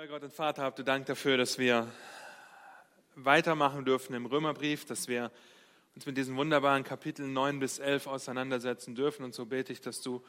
Euer 0.00 0.06
Gott 0.06 0.22
und 0.22 0.32
Vater, 0.32 0.62
habt 0.62 0.78
du 0.78 0.82
Dank 0.82 1.04
dafür, 1.04 1.36
dass 1.36 1.58
wir 1.58 1.86
weitermachen 3.16 3.84
dürfen 3.84 4.14
im 4.14 4.24
Römerbrief, 4.24 4.86
dass 4.86 5.08
wir 5.08 5.30
uns 5.94 6.06
mit 6.06 6.16
diesen 6.16 6.38
wunderbaren 6.38 6.84
Kapiteln 6.84 7.34
9 7.34 7.58
bis 7.58 7.78
11 7.78 8.06
auseinandersetzen 8.06 8.94
dürfen. 8.94 9.24
Und 9.24 9.34
so 9.34 9.44
bete 9.44 9.74
ich, 9.74 9.82
dass 9.82 10.00
du 10.00 10.24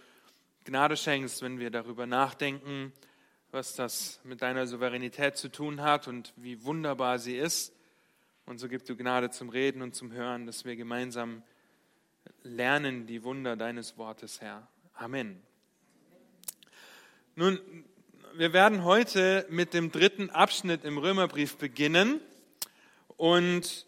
Gnade 0.66 0.98
schenkst, 0.98 1.42
wenn 1.42 1.58
wir 1.58 1.70
darüber 1.72 2.06
nachdenken, 2.06 2.92
was 3.52 3.74
das 3.74 4.20
mit 4.26 4.42
deiner 4.42 4.68
Souveränität 4.68 5.38
zu 5.38 5.50
tun 5.50 5.82
hat 5.82 6.10
und 6.10 6.34
wie 6.36 6.66
wunderbar 6.66 7.18
sie 7.18 7.38
ist. 7.38 7.74
Und 8.46 8.58
so 8.58 8.68
gib 8.68 8.84
du 8.84 8.98
Gnade 8.98 9.30
zum 9.30 9.48
Reden 9.48 9.82
und 9.82 9.96
zum 9.96 10.12
Hören, 10.12 10.48
dass 10.48 10.66
wir 10.66 10.76
gemeinsam 10.76 11.44
lernen 12.44 13.08
die 13.08 13.24
Wunder 13.24 13.56
deines 13.56 13.98
Wortes, 13.98 14.42
Herr. 14.42 14.68
Amen. 14.96 15.42
Nun, 17.36 17.86
wir 18.36 18.54
werden 18.54 18.84
heute 18.84 19.46
mit 19.50 19.74
dem 19.74 19.92
dritten 19.92 20.30
Abschnitt 20.30 20.84
im 20.84 20.98
Römerbrief 20.98 21.58
beginnen. 21.58 22.22
Und 23.18 23.86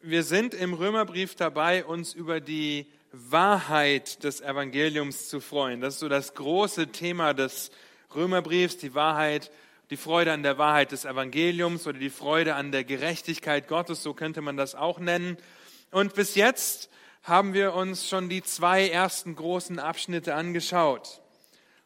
wir 0.00 0.22
sind 0.22 0.54
im 0.54 0.74
Römerbrief 0.74 1.34
dabei, 1.34 1.84
uns 1.84 2.14
über 2.14 2.40
die 2.40 2.86
Wahrheit 3.12 4.24
des 4.24 4.40
Evangeliums 4.40 5.28
zu 5.28 5.40
freuen. 5.40 5.80
Das 5.80 5.94
ist 5.94 6.00
so 6.00 6.08
das 6.08 6.34
große 6.34 6.88
Thema 6.88 7.34
des 7.34 7.70
Römerbriefs, 8.14 8.78
die 8.78 8.94
Wahrheit, 8.94 9.50
die 9.90 9.96
Freude 9.96 10.32
an 10.32 10.42
der 10.42 10.58
Wahrheit 10.58 10.92
des 10.92 11.04
Evangeliums 11.04 11.86
oder 11.86 11.98
die 11.98 12.10
Freude 12.10 12.54
an 12.54 12.72
der 12.72 12.84
Gerechtigkeit 12.84 13.68
Gottes, 13.68 14.02
so 14.02 14.14
könnte 14.14 14.40
man 14.40 14.56
das 14.56 14.74
auch 14.74 14.98
nennen. 14.98 15.36
Und 15.90 16.14
bis 16.14 16.36
jetzt 16.36 16.88
haben 17.22 17.52
wir 17.52 17.74
uns 17.74 18.08
schon 18.08 18.28
die 18.28 18.42
zwei 18.42 18.88
ersten 18.88 19.34
großen 19.34 19.78
Abschnitte 19.78 20.34
angeschaut. 20.34 21.20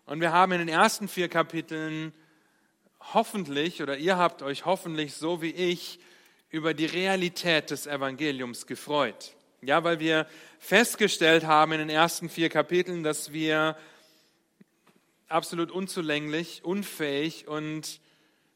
Und 0.06 0.20
wir 0.20 0.32
haben 0.32 0.52
in 0.52 0.58
den 0.58 0.68
ersten 0.68 1.08
vier 1.08 1.28
Kapiteln 1.28 2.12
hoffentlich, 3.14 3.82
oder 3.82 3.96
ihr 3.96 4.18
habt 4.18 4.42
euch 4.42 4.66
hoffentlich 4.66 5.14
so 5.14 5.40
wie 5.40 5.50
ich 5.50 5.98
über 6.50 6.74
die 6.74 6.84
Realität 6.84 7.70
des 7.70 7.86
Evangeliums 7.86 8.66
gefreut. 8.66 9.34
Ja, 9.62 9.82
weil 9.82 10.00
wir 10.00 10.26
festgestellt 10.58 11.44
haben 11.44 11.72
in 11.72 11.78
den 11.78 11.88
ersten 11.88 12.28
vier 12.28 12.50
Kapiteln, 12.50 13.02
dass 13.02 13.32
wir 13.32 13.78
absolut 15.28 15.70
unzulänglich, 15.70 16.62
unfähig 16.64 17.48
und 17.48 18.00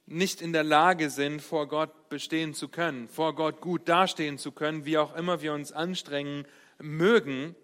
nicht 0.04 0.42
in 0.42 0.52
der 0.52 0.64
Lage 0.64 1.08
sind, 1.08 1.40
vor 1.40 1.66
Gott 1.66 2.10
bestehen 2.10 2.52
zu 2.52 2.68
können, 2.68 3.08
vor 3.08 3.34
Gott 3.34 3.62
gut 3.62 3.88
dastehen 3.88 4.36
zu 4.36 4.52
können, 4.52 4.84
wie 4.84 4.98
auch 4.98 5.16
immer 5.16 5.40
wir 5.40 5.54
uns 5.54 5.72
anstrengen 5.72 6.46
mögen, 6.78 7.54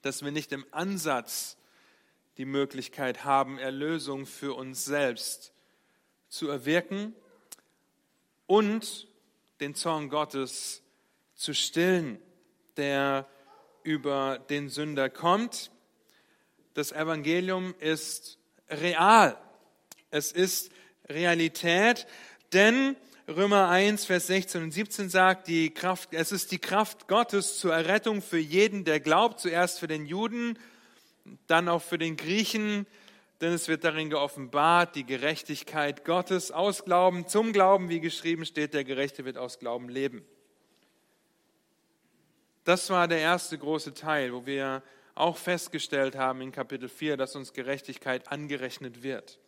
dass 0.00 0.24
wir 0.24 0.32
nicht 0.32 0.52
im 0.52 0.64
Ansatz 0.70 1.58
die 2.36 2.44
Möglichkeit 2.44 3.24
haben, 3.24 3.58
Erlösung 3.58 4.26
für 4.26 4.54
uns 4.54 4.84
selbst 4.84 5.52
zu 6.28 6.48
erwirken 6.48 7.14
und 8.46 9.08
den 9.60 9.74
Zorn 9.74 10.08
Gottes 10.08 10.82
zu 11.34 11.54
stillen, 11.54 12.18
der 12.76 13.28
über 13.82 14.38
den 14.50 14.68
Sünder 14.68 15.10
kommt. 15.10 15.70
Das 16.74 16.90
Evangelium 16.90 17.74
ist 17.78 18.38
real. 18.68 19.38
Es 20.10 20.32
ist 20.32 20.72
Realität, 21.08 22.06
denn 22.52 22.96
Römer 23.28 23.68
1, 23.68 24.04
Vers 24.04 24.26
16 24.26 24.64
und 24.64 24.70
17 24.72 25.08
sagt, 25.08 25.48
die 25.48 25.72
Kraft, 25.72 26.10
es 26.12 26.30
ist 26.30 26.52
die 26.52 26.58
Kraft 26.58 27.08
Gottes 27.08 27.58
zur 27.58 27.72
Errettung 27.72 28.20
für 28.20 28.38
jeden, 28.38 28.84
der 28.84 29.00
glaubt, 29.00 29.40
zuerst 29.40 29.78
für 29.78 29.86
den 29.86 30.04
Juden 30.04 30.58
dann 31.46 31.68
auch 31.68 31.82
für 31.82 31.98
den 31.98 32.16
Griechen, 32.16 32.86
denn 33.40 33.52
es 33.52 33.68
wird 33.68 33.84
darin 33.84 34.10
geoffenbart, 34.10 34.94
die 34.94 35.04
Gerechtigkeit 35.04 36.04
Gottes 36.04 36.50
aus 36.50 36.84
Glauben 36.84 37.26
zum 37.26 37.52
Glauben, 37.52 37.88
wie 37.88 38.00
geschrieben 38.00 38.44
steht, 38.46 38.74
der 38.74 38.84
Gerechte 38.84 39.24
wird 39.24 39.36
aus 39.36 39.58
Glauben 39.58 39.88
leben. 39.88 40.24
Das 42.64 42.88
war 42.88 43.08
der 43.08 43.18
erste 43.18 43.58
große 43.58 43.92
Teil, 43.92 44.32
wo 44.32 44.46
wir 44.46 44.82
auch 45.14 45.36
festgestellt 45.36 46.16
haben 46.16 46.40
in 46.40 46.52
Kapitel 46.52 46.88
4, 46.88 47.16
dass 47.16 47.36
uns 47.36 47.52
Gerechtigkeit 47.52 48.32
angerechnet 48.32 49.02
wird. 49.02 49.38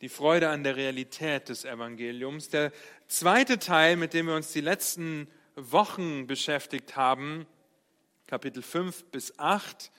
Die 0.00 0.08
Freude 0.08 0.48
an 0.48 0.64
der 0.64 0.76
Realität 0.76 1.48
des 1.48 1.64
Evangeliums. 1.64 2.48
Der 2.48 2.72
zweite 3.08 3.58
Teil, 3.58 3.96
mit 3.96 4.14
dem 4.14 4.26
wir 4.26 4.34
uns 4.34 4.52
die 4.52 4.60
letzten 4.60 5.28
Wochen 5.56 6.26
beschäftigt 6.26 6.96
haben, 6.96 7.46
Kapitel 8.26 8.62
5 8.62 9.06
bis 9.06 9.38
8, 9.38 9.90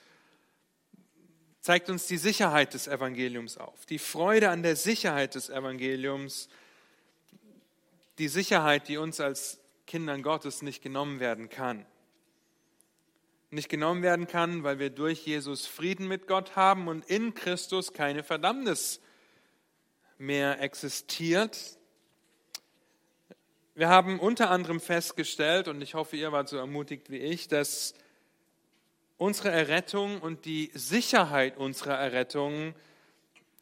zeigt 1.62 1.90
uns 1.90 2.08
die 2.08 2.18
Sicherheit 2.18 2.74
des 2.74 2.88
Evangeliums 2.88 3.58
auf, 3.58 3.86
die 3.86 4.00
Freude 4.00 4.50
an 4.50 4.64
der 4.64 4.76
Sicherheit 4.76 5.36
des 5.36 5.50
Evangeliums, 5.50 6.50
die 8.18 8.28
Sicherheit, 8.28 8.88
die 8.88 8.98
uns 8.98 9.20
als 9.20 9.60
Kindern 9.88 10.24
Gottes 10.24 10.62
nicht 10.62 10.82
genommen 10.82 11.20
werden 11.20 11.50
kann. 11.50 11.86
Nicht 13.50 13.70
genommen 13.70 14.04
werden 14.04 14.28
kann, 14.28 14.64
weil 14.64 14.78
wir 14.78 14.92
durch 14.92 15.26
Jesus 15.26 15.66
Frieden 15.66 16.08
mit 16.08 16.28
Gott 16.28 16.56
haben 16.56 16.88
und 16.88 17.04
in 17.06 17.34
Christus 17.34 17.94
keine 17.94 18.24
Verdammnis 18.24 19.02
mehr 20.20 20.62
existiert. 20.62 21.78
Wir 23.74 23.90
haben 23.90 24.20
unter 24.20 24.52
anderem 24.52 24.80
festgestellt, 24.80 25.68
und 25.68 25.82
ich 25.82 25.96
hoffe, 25.96 26.18
ihr 26.18 26.32
wart 26.32 26.50
so 26.50 26.58
ermutigt 26.58 27.10
wie 27.10 27.18
ich, 27.18 27.48
dass 27.48 27.96
unsere 29.20 29.50
Errettung 29.50 30.20
und 30.22 30.46
die 30.46 30.72
Sicherheit 30.74 31.58
unserer 31.58 31.96
Errettung 31.96 32.74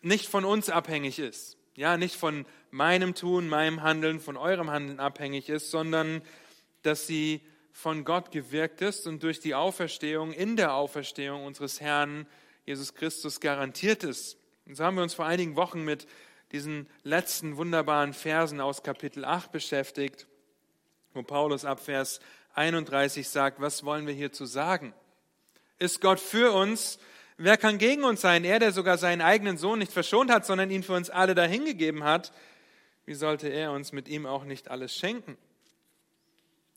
nicht 0.02 0.28
von 0.28 0.46
uns 0.46 0.70
abhängig 0.70 1.20
ist. 1.20 1.58
Ja, 1.76 1.98
nicht 1.98 2.16
von 2.16 2.46
meinem 2.72 3.16
Tun, 3.16 3.50
meinem 3.50 3.82
Handeln, 3.82 4.20
von 4.20 4.38
eurem 4.38 4.70
Handeln 4.70 5.00
abhängig 5.00 5.50
ist, 5.50 5.72
sondern 5.72 6.22
dass 6.84 7.08
sie 7.08 7.42
von 7.72 8.06
Gott 8.06 8.32
gewirkt 8.32 8.82
ist 8.82 9.08
und 9.08 9.24
durch 9.24 9.40
die 9.40 9.56
Auferstehung, 9.56 10.32
in 10.32 10.56
der 10.56 10.74
Auferstehung 10.74 11.44
unseres 11.44 11.82
Herrn 11.82 12.28
Jesus 12.66 12.94
Christus 12.94 13.40
garantiert 13.40 14.04
ist. 14.04 14.38
Und 14.68 14.76
so 14.76 14.84
haben 14.84 14.96
wir 14.96 15.04
uns 15.04 15.16
vor 15.16 15.26
einigen 15.26 15.56
Wochen 15.56 15.84
mit 15.84 16.08
diesen 16.52 16.88
letzten 17.04 17.58
wunderbaren 17.58 18.14
Versen 18.14 18.62
aus 18.62 18.84
Kapitel 18.84 19.26
8 19.26 19.52
beschäftigt, 19.52 20.28
wo 21.14 21.24
Paulus 21.24 21.66
ab 21.66 21.80
Vers 21.80 22.20
31 22.54 23.28
sagt, 23.28 23.60
was 23.60 23.84
wollen 23.84 24.06
wir 24.06 24.14
hierzu 24.14 24.46
sagen? 24.46 24.94
Ist 25.80 26.02
Gott 26.02 26.20
für 26.20 26.54
uns. 26.54 27.00
Wer 27.38 27.58
kann 27.58 27.78
gegen 27.78 28.04
uns 28.04 28.22
sein? 28.22 28.44
Er, 28.44 28.60
der 28.60 28.72
sogar 28.72 28.98
seinen 28.98 29.22
eigenen 29.22 29.58
Sohn 29.58 29.80
nicht 29.80 29.92
verschont 29.92 30.32
hat, 30.32 30.46
sondern 30.46 30.72
ihn 30.72 30.84
für 30.84 30.94
uns 30.94 31.10
alle 31.10 31.36
dahingegeben 31.36 32.04
hat. 32.04 32.32
Wie 33.06 33.14
sollte 33.14 33.48
er 33.48 33.72
uns 33.72 33.92
mit 33.92 34.08
ihm 34.08 34.26
auch 34.26 34.44
nicht 34.44 34.70
alles 34.70 34.96
schenken? 34.96 35.38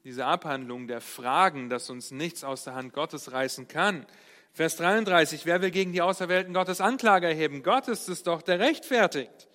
Diese 0.04 0.26
Abhandlung 0.26 0.86
der 0.86 1.00
Fragen, 1.00 1.68
dass 1.68 1.90
uns 1.90 2.10
nichts 2.10 2.44
aus 2.44 2.64
der 2.64 2.74
Hand 2.74 2.92
Gottes 2.92 3.32
reißen 3.32 3.68
kann. 3.68 4.06
Vers 4.52 4.76
33, 4.76 5.46
wer 5.46 5.62
will 5.62 5.70
gegen 5.70 5.92
die 5.92 6.02
Auserwählten 6.02 6.54
Gottes 6.54 6.80
Anklage 6.80 7.26
erheben? 7.26 7.62
Gott 7.62 7.88
ist 7.88 8.08
es 8.08 8.22
doch, 8.22 8.42
der 8.42 8.58
rechtfertigt. 8.58 9.48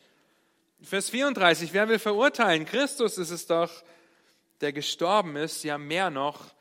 Vers 0.81 1.09
34, 1.09 1.73
wer 1.73 1.89
will 1.89 1.99
verurteilen? 1.99 2.65
Christus 2.65 3.17
ist 3.17 3.31
es 3.31 3.47
doch, 3.47 3.71
der 4.61 4.71
gestorben 4.71 5.35
ist, 5.35 5.63
ja 5.63 5.77
mehr 5.77 6.09
noch, 6.09 6.53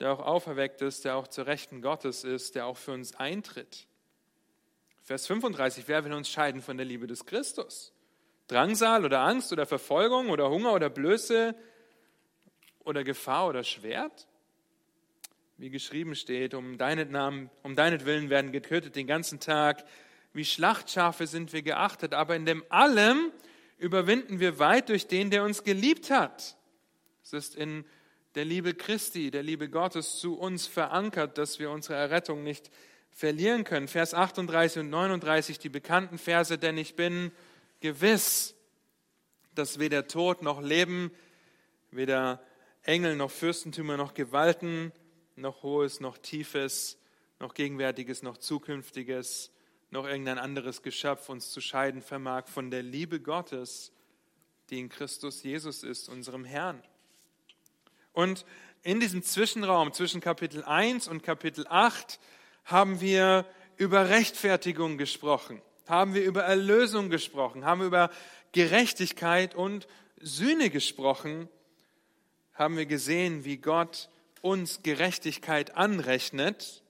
der 0.00 0.12
auch 0.12 0.20
auferweckt 0.20 0.82
ist, 0.82 1.04
der 1.04 1.16
auch 1.16 1.28
zur 1.28 1.46
Rechten 1.46 1.82
Gottes 1.82 2.24
ist, 2.24 2.54
der 2.54 2.66
auch 2.66 2.76
für 2.76 2.92
uns 2.92 3.14
eintritt. 3.14 3.86
Vers 5.02 5.26
35, 5.26 5.84
wer 5.86 6.04
will 6.04 6.12
uns 6.12 6.28
scheiden 6.28 6.60
von 6.60 6.76
der 6.76 6.86
Liebe 6.86 7.06
des 7.06 7.26
Christus? 7.26 7.92
Drangsal 8.48 9.04
oder 9.04 9.20
Angst 9.20 9.52
oder 9.52 9.66
Verfolgung 9.66 10.30
oder 10.30 10.50
Hunger 10.50 10.72
oder 10.72 10.90
Blöße 10.90 11.54
oder 12.84 13.04
Gefahr 13.04 13.48
oder 13.48 13.64
Schwert? 13.64 14.26
Wie 15.58 15.70
geschrieben 15.70 16.14
steht, 16.14 16.54
um 16.54 16.76
deinetnamen, 16.76 17.50
um 17.62 17.74
deinetwillen 17.76 18.28
werden 18.28 18.52
getötet 18.52 18.94
den 18.94 19.06
ganzen 19.06 19.40
Tag. 19.40 19.84
Wie 20.32 20.44
Schlachtschafe 20.44 21.26
sind 21.26 21.52
wir 21.52 21.62
geachtet, 21.62 22.12
aber 22.12 22.36
in 22.36 22.44
dem 22.44 22.64
allem 22.68 23.32
überwinden 23.78 24.38
wir 24.38 24.58
weit 24.58 24.88
durch 24.90 25.06
den, 25.06 25.30
der 25.30 25.44
uns 25.44 25.64
geliebt 25.64 26.10
hat. 26.10 26.56
Es 27.22 27.32
ist 27.32 27.56
in 27.56 27.84
der 28.36 28.44
Liebe 28.44 28.74
Christi, 28.74 29.30
der 29.30 29.42
Liebe 29.42 29.70
Gottes 29.70 30.18
zu 30.18 30.38
uns 30.38 30.66
verankert, 30.66 31.38
dass 31.38 31.58
wir 31.58 31.70
unsere 31.70 31.94
Errettung 31.94 32.44
nicht 32.44 32.70
verlieren 33.10 33.64
können. 33.64 33.88
Vers 33.88 34.12
38 34.12 34.80
und 34.80 34.90
39, 34.90 35.58
die 35.58 35.70
bekannten 35.70 36.18
Verse, 36.18 36.58
denn 36.58 36.76
ich 36.76 36.94
bin 36.96 37.32
gewiss, 37.80 38.54
dass 39.54 39.78
weder 39.78 40.06
Tod 40.06 40.42
noch 40.42 40.60
Leben, 40.60 41.10
weder 41.90 42.42
Engel 42.82 43.16
noch 43.16 43.30
Fürstentümer 43.30 43.96
noch 43.96 44.12
Gewalten, 44.12 44.92
noch 45.34 45.62
Hohes 45.62 46.00
noch 46.00 46.18
Tiefes, 46.18 46.98
noch 47.40 47.54
Gegenwärtiges 47.54 48.22
noch 48.22 48.36
Zukünftiges, 48.36 49.50
noch 49.88 50.04
irgendein 50.06 50.38
anderes 50.38 50.82
Geschöpf 50.82 51.30
uns 51.30 51.52
zu 51.52 51.62
scheiden 51.62 52.02
vermag 52.02 52.48
von 52.48 52.70
der 52.70 52.82
Liebe 52.82 53.18
Gottes, 53.18 53.92
die 54.68 54.78
in 54.78 54.90
Christus 54.90 55.42
Jesus 55.42 55.82
ist, 55.82 56.10
unserem 56.10 56.44
Herrn. 56.44 56.82
Und 58.16 58.46
in 58.82 58.98
diesem 58.98 59.22
Zwischenraum 59.22 59.92
zwischen 59.92 60.22
Kapitel 60.22 60.64
1 60.64 61.06
und 61.06 61.22
Kapitel 61.22 61.66
8 61.68 62.18
haben 62.64 63.02
wir 63.02 63.44
über 63.76 64.08
Rechtfertigung 64.08 64.96
gesprochen. 64.96 65.60
haben 65.86 66.14
wir 66.14 66.24
über 66.24 66.42
Erlösung 66.42 67.10
gesprochen, 67.10 67.66
haben 67.66 67.80
wir 67.80 67.88
über 67.88 68.10
Gerechtigkeit 68.52 69.54
und 69.54 69.86
Sühne 70.18 70.70
gesprochen, 70.70 71.50
haben 72.54 72.78
wir 72.78 72.86
gesehen, 72.86 73.44
wie 73.44 73.58
Gott 73.58 74.08
uns 74.40 74.82
Gerechtigkeit 74.82 75.76
anrechnet, 75.76 76.82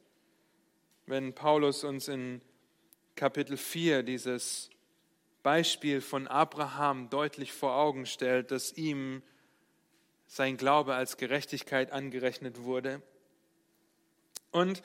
wenn 1.06 1.34
Paulus 1.34 1.82
uns 1.82 2.06
in 2.06 2.40
Kapitel 3.17 3.56
4 3.56 4.05
dieses 4.05 4.70
Beispiel 5.43 6.00
von 6.00 6.29
Abraham 6.29 7.11
deutlich 7.11 7.52
vor 7.52 7.75
Augen 7.75 8.06
stellt, 8.06 8.52
dass 8.52 8.72
ihm 8.75 9.22
sein 10.26 10.56
Glaube 10.56 10.94
als 10.94 11.17
Gerechtigkeit 11.17 11.93
angerechnet 11.93 12.62
wurde. 12.62 13.02
Und 14.50 14.82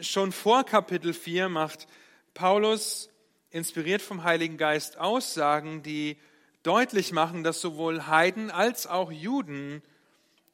schon 0.00 0.32
vor 0.32 0.64
Kapitel 0.64 1.14
4 1.14 1.48
macht 1.48 1.86
Paulus, 2.34 3.10
inspiriert 3.50 4.02
vom 4.02 4.24
Heiligen 4.24 4.56
Geist, 4.56 4.98
Aussagen, 4.98 5.82
die 5.82 6.16
deutlich 6.62 7.12
machen, 7.12 7.42
dass 7.42 7.60
sowohl 7.60 8.06
Heiden 8.06 8.50
als 8.50 8.86
auch 8.86 9.12
Juden 9.12 9.82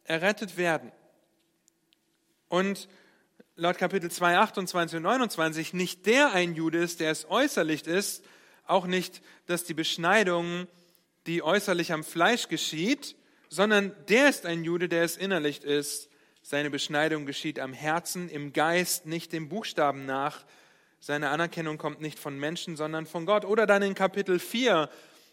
errettet 0.05 0.57
werden. 0.57 0.91
Und 2.49 2.89
laut 3.57 3.79
Kapitel 3.79 4.11
2, 4.11 4.39
28 4.39 4.97
und 4.97 5.03
29 5.03 5.75
nicht 5.75 6.07
der 6.07 6.33
ein 6.33 6.55
Jude 6.55 6.79
ist, 6.79 7.01
der 7.01 7.11
es 7.11 7.29
äußerlich 7.29 7.87
ist, 7.87 8.25
auch 8.67 8.87
nicht, 8.87 9.23
dass 9.47 9.65
die 9.65 9.75
Beschneidung, 9.75 10.67
die 11.27 11.43
äußerlich 11.43 11.93
am 11.93 12.05
Fleisch 12.05 12.49
geschieht, 12.49 13.17
sondern 13.49 13.95
der 14.09 14.29
ist 14.29 14.47
ein 14.47 14.65
Jude, 14.65 14.89
der 14.89 15.05
es 15.05 15.17
innerlich 15.17 15.63
ist. 15.63 16.09
Seine 16.43 16.71
Beschneidung 16.71 17.27
geschieht 17.27 17.61
am 17.61 17.73
Herzen, 17.73 18.29
im 18.29 18.53
Geist, 18.53 19.07
nicht 19.07 19.33
dem 19.33 19.49
Buchstaben 19.49 20.07
nach. 20.07 20.45
Seine 21.01 21.31
Anerkennung 21.31 21.79
kommt 21.79 22.01
nicht 22.01 22.19
von 22.19 22.39
Menschen, 22.39 22.77
sondern 22.77 23.07
von 23.07 23.27
Gott. 23.27 23.45
Oder 23.45 23.67
dann 23.67 23.83
in 23.83 23.95
Kapitel 23.95 24.39
4, 24.39 24.89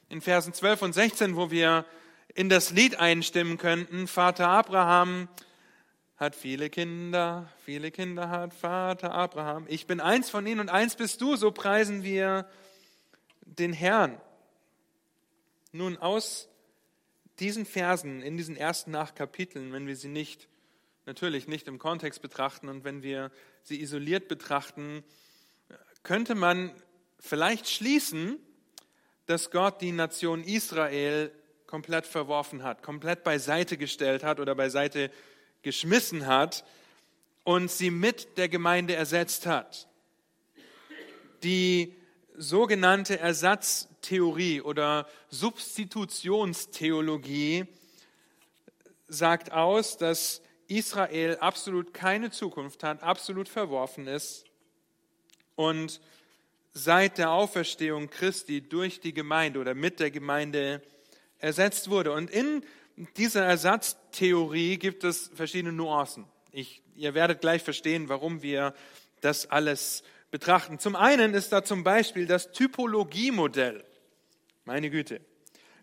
in 0.10 0.22
Versen 0.22 0.54
12 0.54 0.82
und 0.82 0.94
16, 0.94 1.36
wo 1.36 1.52
wir 1.52 1.86
in 2.34 2.50
das 2.50 2.72
Lied 2.72 3.00
einstimmen 3.00 3.58
könnten, 3.58 4.08
Vater 4.08 4.50
Abraham 4.50 5.30
hat 6.18 6.36
viele 6.36 6.70
Kinder, 6.70 7.50
viele 7.64 7.92
Kinder 7.92 8.30
hat 8.30 8.54
Vater 8.54 9.14
Abraham. 9.14 9.66
Ich 9.68 9.88
bin 9.88 10.00
eins 10.00 10.30
von 10.30 10.46
ihnen 10.46 10.62
und 10.62 10.70
eins 10.70 10.96
bist 10.96 11.20
du, 11.22 11.36
so 11.36 11.52
preisen 11.52 12.04
wir 12.04 12.48
den 13.42 13.74
Herrn. 13.74 14.20
Nun, 15.72 15.98
aus 15.98 16.48
diesen 17.40 17.66
Versen, 17.66 18.22
in 18.22 18.38
diesen 18.38 18.56
ersten 18.56 18.96
acht 18.96 19.16
Kapiteln, 19.16 19.74
wenn 19.74 19.88
wir 19.88 19.96
sie 19.96 20.08
nicht, 20.08 20.48
natürlich 21.06 21.48
nicht 21.48 21.68
im 21.68 21.80
Kontext 21.80 22.22
betrachten 22.22 22.70
und 22.70 22.84
wenn 22.84 23.04
wir 23.04 23.32
sie 23.64 23.82
isoliert 23.82 24.28
betrachten, 24.28 25.04
könnte 26.04 26.36
man 26.36 26.72
vielleicht 27.20 27.70
schließen, 27.70 28.38
dass 29.26 29.52
Gott 29.52 29.82
die 29.82 29.92
Nation 29.92 30.44
Israel 30.44 31.32
komplett 31.66 32.06
verworfen 32.06 32.64
hat, 32.64 32.84
komplett 32.84 33.24
beiseite 33.24 33.78
gestellt 33.78 34.24
hat 34.24 34.40
oder 34.40 34.56
beiseite 34.56 35.12
geschmissen 35.64 36.28
hat 36.28 36.64
und 37.44 37.72
sie 37.72 37.90
mit 37.90 38.38
der 38.38 38.50
Gemeinde 38.50 38.96
ersetzt 38.96 39.46
hat. 39.46 39.88
Die 41.44 41.96
sogenannte 42.38 43.20
Ersatztheorie 43.20 44.62
oder 44.62 45.08
Substitutionstheologie 45.30 47.66
sagt 49.08 49.52
aus, 49.52 49.98
dass 49.98 50.42
Israel 50.68 51.38
absolut 51.38 51.94
keine 51.94 52.32
Zukunft 52.32 52.84
hat, 52.84 53.04
absolut 53.04 53.50
verworfen 53.50 54.08
ist 54.08 54.46
und 55.56 56.02
seit 56.74 57.18
der 57.18 57.32
Auferstehung 57.32 58.10
Christi 58.10 58.62
durch 58.62 59.00
die 59.00 59.14
Gemeinde 59.14 59.60
oder 59.60 59.74
mit 59.74 60.00
der 60.00 60.12
Gemeinde 60.12 60.82
ersetzt 61.40 61.90
wurde. 61.90 62.12
Und 62.12 62.30
in 62.30 62.66
dieser 63.18 63.46
Ersatztheorie 63.46 64.78
gibt 64.78 65.04
es 65.04 65.32
verschiedene 65.34 65.74
Nuancen. 65.74 66.26
Ich, 66.52 66.82
ihr 66.96 67.14
werdet 67.14 67.42
gleich 67.42 67.64
verstehen, 67.64 68.10
warum 68.10 68.42
wir 68.42 68.74
das 69.22 69.50
alles 69.50 70.04
betrachten. 70.36 70.80
Zum 70.80 70.98
einen 70.98 71.34
ist 71.34 71.54
da 71.54 71.64
zum 71.64 71.86
Beispiel 71.86 72.28
das 72.28 72.52
Typologiemodell. 72.52 73.86
Meine 74.66 74.90
Güte. 74.90 75.22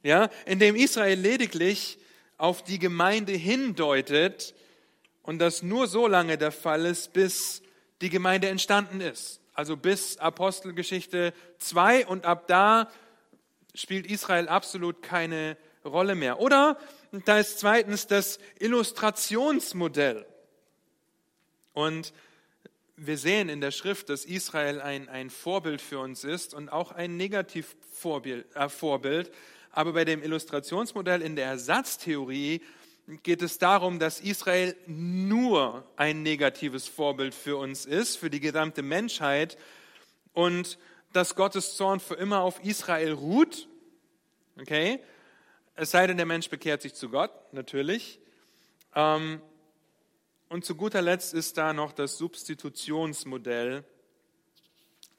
Ja, 0.02 0.28
in 0.44 0.58
dem 0.58 0.76
Israel 0.76 1.18
lediglich 1.18 1.96
auf 2.36 2.62
die 2.62 2.78
Gemeinde 2.78 3.32
hindeutet 3.32 4.54
und 5.22 5.38
das 5.38 5.62
nur 5.62 5.86
so 5.86 6.06
lange 6.06 6.36
der 6.36 6.52
Fall 6.52 6.84
ist, 6.84 7.14
bis 7.14 7.62
die 8.02 8.10
Gemeinde 8.10 8.50
entstanden 8.50 9.00
ist. 9.00 9.40
Also 9.54 9.74
bis 9.74 10.18
Apostelgeschichte 10.18 11.32
2 11.56 12.06
und 12.06 12.26
ab 12.26 12.46
da 12.46 12.90
spielt 13.74 14.06
Israel 14.06 14.50
absolut 14.50 15.00
keine 15.00 15.56
Rolle 15.82 16.14
mehr. 16.14 16.40
Oder 16.40 16.76
da 17.24 17.38
ist 17.38 17.58
zweitens 17.58 18.06
das 18.06 18.38
Illustrationsmodell. 18.58 20.26
Und 21.72 22.12
wir 22.96 23.18
sehen 23.18 23.48
in 23.48 23.60
der 23.60 23.70
Schrift, 23.70 24.08
dass 24.08 24.24
Israel 24.24 24.80
ein, 24.80 25.08
ein 25.08 25.30
Vorbild 25.30 25.80
für 25.80 25.98
uns 25.98 26.24
ist 26.24 26.54
und 26.54 26.68
auch 26.68 26.92
ein 26.92 27.16
Negativvorbild. 27.16 28.54
Äh, 28.54 28.68
Vorbild. 28.68 29.32
Aber 29.70 29.92
bei 29.94 30.04
dem 30.04 30.22
Illustrationsmodell 30.22 31.22
in 31.22 31.34
der 31.34 31.46
Ersatztheorie 31.46 32.60
geht 33.22 33.42
es 33.42 33.58
darum, 33.58 33.98
dass 33.98 34.20
Israel 34.20 34.76
nur 34.86 35.84
ein 35.96 36.22
negatives 36.22 36.86
Vorbild 36.86 37.34
für 37.34 37.56
uns 37.56 37.86
ist, 37.86 38.16
für 38.16 38.30
die 38.30 38.40
gesamte 38.40 38.82
Menschheit 38.82 39.56
und 40.34 40.78
dass 41.12 41.34
Gottes 41.34 41.76
Zorn 41.76 42.00
für 42.00 42.14
immer 42.14 42.40
auf 42.40 42.62
Israel 42.64 43.12
ruht. 43.12 43.68
Okay? 44.60 45.00
Es 45.74 45.90
sei 45.90 46.06
denn, 46.06 46.18
der 46.18 46.26
Mensch 46.26 46.48
bekehrt 46.48 46.82
sich 46.82 46.94
zu 46.94 47.08
Gott, 47.08 47.32
natürlich. 47.52 48.20
Ähm, 48.94 49.40
und 50.52 50.66
zu 50.66 50.74
guter 50.74 51.00
Letzt 51.00 51.32
ist 51.32 51.56
da 51.56 51.72
noch 51.72 51.92
das 51.92 52.18
Substitutionsmodell. 52.18 53.84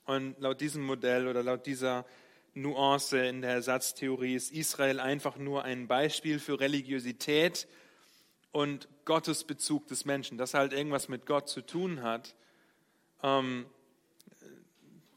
Und 0.05 0.39
laut 0.39 0.61
diesem 0.61 0.85
Modell 0.85 1.27
oder 1.27 1.41
laut 1.41 1.65
dieser 1.65 2.05
Nuance 2.53 3.17
in 3.17 3.41
der 3.41 3.53
Ersatztheorie 3.53 4.35
ist 4.35 4.51
Israel 4.51 4.99
einfach 4.99 5.37
nur 5.37 5.63
ein 5.63 5.87
Beispiel 5.87 6.37
für 6.37 6.59
Religiosität 6.59 7.67
und 8.51 8.87
Gottesbezug 9.05 9.87
des 9.87 10.05
Menschen, 10.05 10.37
das 10.37 10.53
halt 10.53 10.71
irgendwas 10.71 11.09
mit 11.09 11.25
Gott 11.25 11.49
zu 11.49 11.61
tun 11.61 12.03
hat. 12.03 12.35
Ähm, 13.23 13.65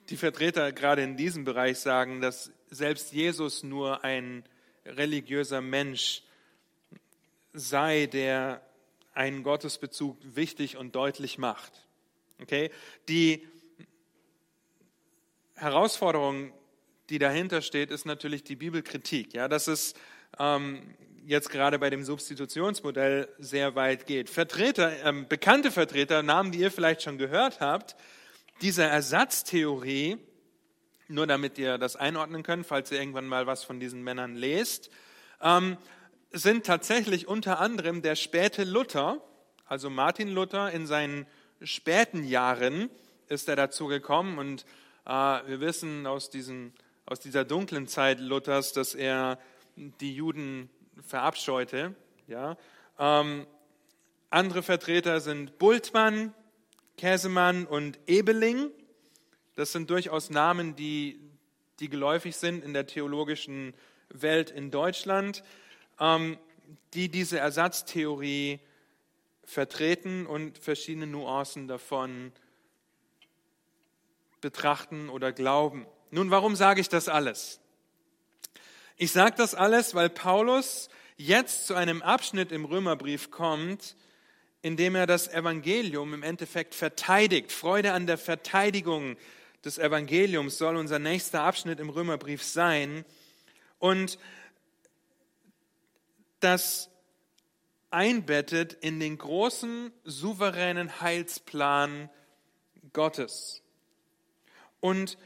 die 0.09 0.17
Vertreter 0.17 0.73
gerade 0.73 1.03
in 1.03 1.19
diesem 1.19 1.45
Bereich 1.45 1.79
sagen, 1.79 2.23
dass 2.23 2.51
selbst 2.71 3.13
Jesus 3.13 3.63
nur 3.63 4.03
ein 4.03 4.45
religiöser 4.87 5.61
Mensch 5.61 6.23
sei, 7.53 8.07
der 8.07 8.66
einen 9.17 9.43
Gottesbezug 9.43 10.19
wichtig 10.23 10.77
und 10.77 10.95
deutlich 10.95 11.39
macht. 11.39 11.73
Okay? 12.41 12.71
Die 13.09 13.47
Herausforderung, 15.55 16.53
die 17.09 17.19
dahinter 17.19 17.63
steht, 17.63 17.91
ist 17.91 18.05
natürlich 18.05 18.45
die 18.45 18.57
Bibelkritik. 18.57 19.33
Ja, 19.33 19.49
dass 19.49 19.69
es 19.69 19.95
ähm, 20.39 20.95
jetzt 21.25 21.51
gerade 21.51 21.79
bei 21.79 21.91
dem 21.91 22.05
Substitutionsmodell 22.05 23.29
sehr 23.39 23.75
weit 23.75 24.07
geht. 24.07 24.29
Vertreter, 24.29 24.93
ähm, 25.05 25.27
bekannte 25.29 25.71
Vertreter, 25.71 26.23
Namen, 26.23 26.53
die 26.53 26.61
ihr 26.61 26.71
vielleicht 26.71 27.03
schon 27.03 27.19
gehört 27.19 27.61
habt, 27.61 27.97
dieser 28.61 28.87
Ersatztheorie, 28.87 30.19
nur 31.09 31.27
damit 31.27 31.59
ihr 31.59 31.79
das 31.79 31.97
einordnen 31.97 32.43
könnt, 32.43 32.67
falls 32.67 32.91
ihr 32.91 32.99
irgendwann 32.99 33.27
mal 33.27 33.47
was 33.47 33.65
von 33.65 33.81
diesen 33.81 34.03
Männern 34.03 34.35
lest, 34.35 34.91
ähm, 35.41 35.77
sind 36.43 36.67
tatsächlich 36.67 37.29
unter 37.29 37.61
anderem 37.61 38.03
der 38.03 38.17
späte 38.17 38.65
Luther, 38.65 39.21
also 39.67 39.91
Martin 39.91 40.29
Luther 40.29 40.71
in 40.71 40.87
seinen 40.87 41.27
späten 41.63 42.25
Jahren 42.25 42.91
ist 43.29 43.49
er 43.49 43.57
dazu 43.57 43.87
gekommen 43.87 44.39
und 44.39 44.65
äh, 45.07 45.11
wir 45.11 45.61
wissen 45.61 46.07
aus, 46.07 46.31
diesen, 46.31 46.73
aus 47.07 47.21
dieser 47.21 47.45
dunklen 47.45 47.89
Zeit 47.89 48.21
Luthers, 48.21 48.73
dass 48.73 48.95
er 48.95 49.39
die 49.77 50.15
Juden 50.15 50.71
verabscheute. 51.07 51.95
Ja? 52.29 52.57
Ähm, 52.99 53.47
andere 54.31 54.63
Vertreter 54.63 55.21
sind 55.21 55.59
Bultmann, 55.59 56.35
Käsemann 56.97 57.67
und 57.67 57.99
Ebeling. 58.07 58.71
Das 59.55 59.73
sind 59.73 59.91
durchaus 59.91 60.31
Namen, 60.31 60.77
die, 60.77 61.19
die 61.81 61.89
geläufig 61.89 62.37
sind 62.37 62.65
in 62.65 62.75
der 62.75 62.87
theologischen 62.87 63.75
Welt 64.09 64.51
in 64.51 64.71
Deutschland, 64.71 65.43
die 65.99 67.09
diese 67.09 67.39
Ersatztheorie 67.39 68.61
vertreten 69.45 70.27
und 70.27 70.59
verschiedene 70.59 71.07
Nuancen 71.07 71.69
davon 71.69 72.33
betrachten 74.41 75.09
oder 75.09 75.33
glauben. 75.33 75.87
Nun, 76.11 76.31
warum 76.31 76.57
sage 76.57 76.81
ich 76.81 76.89
das 76.89 77.09
alles? 77.09 77.61
Ich 78.97 79.13
sage 79.13 79.35
das 79.37 79.55
alles, 79.55 79.95
weil 79.95 80.09
Paulus 80.09 80.89
jetzt 81.17 81.67
zu 81.67 81.75
einem 81.75 82.03
Abschnitt 82.03 82.53
im 82.53 82.65
Römerbrief 82.65 83.31
kommt, 83.31 83.97
in 84.63 84.77
dem 84.77 84.95
er 84.95 85.07
das 85.07 85.29
Evangelium 85.29 86.15
im 86.15 86.23
Endeffekt 86.23 86.75
verteidigt. 86.75 87.53
Freude 87.53 87.93
an 87.93 88.07
der 88.07 88.19
Verteidigung 88.19 89.17
des 89.65 89.79
Evangeliums 89.79 90.59
soll 90.59 90.77
unser 90.77 90.99
nächster 90.99 91.43
Abschnitt 91.43 91.81
im 91.81 91.91
Römerbrief 91.91 92.43
sein. 92.43 93.05
Und 93.79 94.19
das 96.47 96.91
einbettet 97.91 98.73
in 98.73 99.01
den 99.01 99.19
großen, 99.19 99.93
souveränen 100.05 101.01
Heilsplan 101.01 102.09
Gottes. 102.93 103.63
Und 104.79 105.19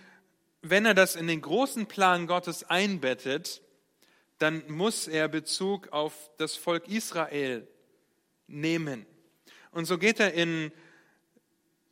wenn 0.62 0.86
er 0.86 0.94
das 0.94 1.16
in 1.16 1.26
den 1.26 1.42
großen 1.42 1.84
Plan 1.86 2.26
Gottes 2.26 2.64
einbettet, 2.64 3.60
dann 4.38 4.62
muss 4.68 5.08
er 5.08 5.28
Bezug 5.28 5.88
auf 5.88 6.30
das 6.38 6.56
Volk 6.56 6.88
Israel 6.88 7.68
nehmen. 8.46 9.04
Und 9.72 9.84
so 9.84 9.98
geht 9.98 10.20
er 10.20 10.32
in, 10.32 10.72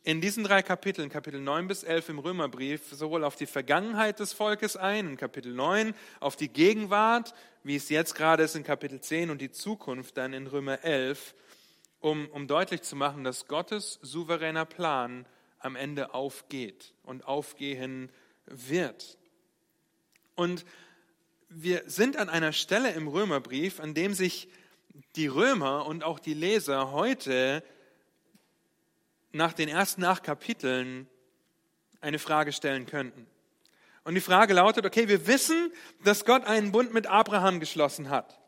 in 0.09 0.21
diesen 0.21 0.43
drei 0.43 0.63
Kapiteln, 0.63 1.07
Kapitel 1.07 1.39
9 1.39 1.67
bis 1.67 1.83
11 1.83 2.09
im 2.09 2.17
Römerbrief, 2.17 2.81
sowohl 2.91 3.23
auf 3.23 3.35
die 3.35 3.45
Vergangenheit 3.45 4.19
des 4.19 4.33
Volkes 4.33 4.75
ein, 4.75 5.05
in 5.07 5.17
Kapitel 5.17 5.53
9, 5.53 5.93
auf 6.19 6.35
die 6.35 6.47
Gegenwart, 6.47 7.35
wie 7.61 7.75
es 7.75 7.89
jetzt 7.89 8.15
gerade 8.15 8.41
ist 8.41 8.55
in 8.55 8.63
Kapitel 8.63 8.99
10 8.99 9.29
und 9.29 9.39
die 9.39 9.51
Zukunft 9.51 10.17
dann 10.17 10.33
in 10.33 10.47
Römer 10.47 10.83
11, 10.83 11.35
um, 11.99 12.27
um 12.29 12.47
deutlich 12.47 12.81
zu 12.81 12.95
machen, 12.95 13.23
dass 13.23 13.45
Gottes 13.45 13.99
souveräner 14.01 14.65
Plan 14.65 15.27
am 15.59 15.75
Ende 15.75 16.11
aufgeht 16.15 16.95
und 17.03 17.27
aufgehen 17.27 18.11
wird. 18.47 19.19
Und 20.33 20.65
wir 21.49 21.83
sind 21.85 22.17
an 22.17 22.29
einer 22.29 22.53
Stelle 22.53 22.93
im 22.93 23.07
Römerbrief, 23.07 23.79
an 23.79 23.93
dem 23.93 24.15
sich 24.15 24.47
die 25.15 25.27
Römer 25.27 25.85
und 25.85 26.03
auch 26.03 26.17
die 26.17 26.33
Leser 26.33 26.93
heute 26.93 27.63
nach 29.31 29.53
den 29.53 29.69
ersten 29.69 30.03
acht 30.03 30.23
Kapiteln 30.23 31.07
eine 32.01 32.19
Frage 32.19 32.51
stellen 32.51 32.85
könnten. 32.85 33.27
Und 34.03 34.15
die 34.15 34.21
Frage 34.21 34.53
lautet, 34.53 34.85
okay, 34.85 35.07
wir 35.07 35.27
wissen, 35.27 35.71
dass 36.03 36.25
Gott 36.25 36.45
einen 36.45 36.71
Bund 36.71 36.93
mit 36.93 37.07
Abraham 37.07 37.59
geschlossen 37.59 38.09
hat. 38.09 38.39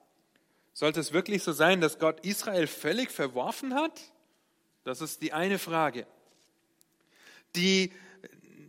Sollte 0.73 1.00
es 1.00 1.11
wirklich 1.11 1.43
so 1.43 1.51
sein, 1.51 1.81
dass 1.81 2.00
Gott 2.00 2.25
Israel 2.25 2.67
völlig 2.67 3.11
verworfen 3.11 3.75
hat? 3.75 4.00
Das 4.83 5.01
ist 5.01 5.21
die 5.21 5.33
eine 5.33 5.59
Frage. 5.59 6.07
Die 7.55 7.91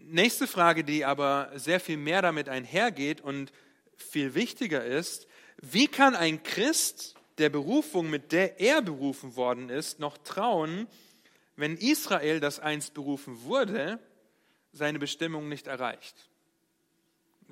nächste 0.04 0.46
Frage, 0.46 0.84
die 0.84 1.04
aber 1.04 1.50
sehr 1.54 1.80
viel 1.80 1.96
mehr 1.96 2.20
damit 2.20 2.48
einhergeht 2.48 3.20
und 3.20 3.52
viel 3.96 4.34
wichtiger 4.34 4.84
ist, 4.84 5.26
wie 5.62 5.86
kann 5.86 6.16
ein 6.16 6.42
Christ 6.42 7.14
der 7.38 7.48
Berufung, 7.48 8.10
mit 8.10 8.32
der 8.32 8.60
er 8.60 8.82
berufen 8.82 9.36
worden 9.36 9.70
ist, 9.70 10.00
noch 10.00 10.18
trauen, 10.18 10.88
wenn 11.56 11.76
Israel, 11.76 12.40
das 12.40 12.58
einst 12.58 12.94
berufen 12.94 13.42
wurde, 13.44 13.98
seine 14.72 14.98
Bestimmung 14.98 15.48
nicht 15.48 15.66
erreicht? 15.66 16.28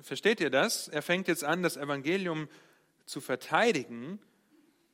Versteht 0.01 0.39
ihr 0.39 0.49
das? 0.49 0.87
Er 0.87 1.01
fängt 1.01 1.27
jetzt 1.27 1.43
an, 1.43 1.61
das 1.61 1.77
Evangelium 1.77 2.47
zu 3.05 3.21
verteidigen 3.21 4.19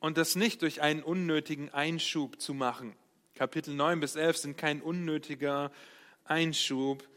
und 0.00 0.18
das 0.18 0.36
nicht 0.36 0.62
durch 0.62 0.82
einen 0.82 1.02
unnötigen 1.02 1.70
Einschub 1.70 2.40
zu 2.40 2.54
machen. 2.54 2.94
Kapitel 3.34 3.74
9 3.74 4.00
bis 4.00 4.16
11 4.16 4.36
sind 4.36 4.58
kein 4.58 4.82
unnötiger 4.82 5.70
Einschub, 6.24 7.08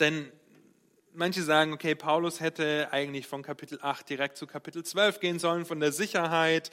denn 0.00 0.30
manche 1.14 1.42
sagen, 1.42 1.72
okay, 1.72 1.94
Paulus 1.94 2.40
hätte 2.40 2.88
eigentlich 2.92 3.26
von 3.26 3.42
Kapitel 3.42 3.78
8 3.80 4.08
direkt 4.08 4.36
zu 4.36 4.46
Kapitel 4.46 4.84
12 4.84 5.20
gehen 5.20 5.38
sollen, 5.38 5.64
von 5.64 5.80
der 5.80 5.92
Sicherheit 5.92 6.70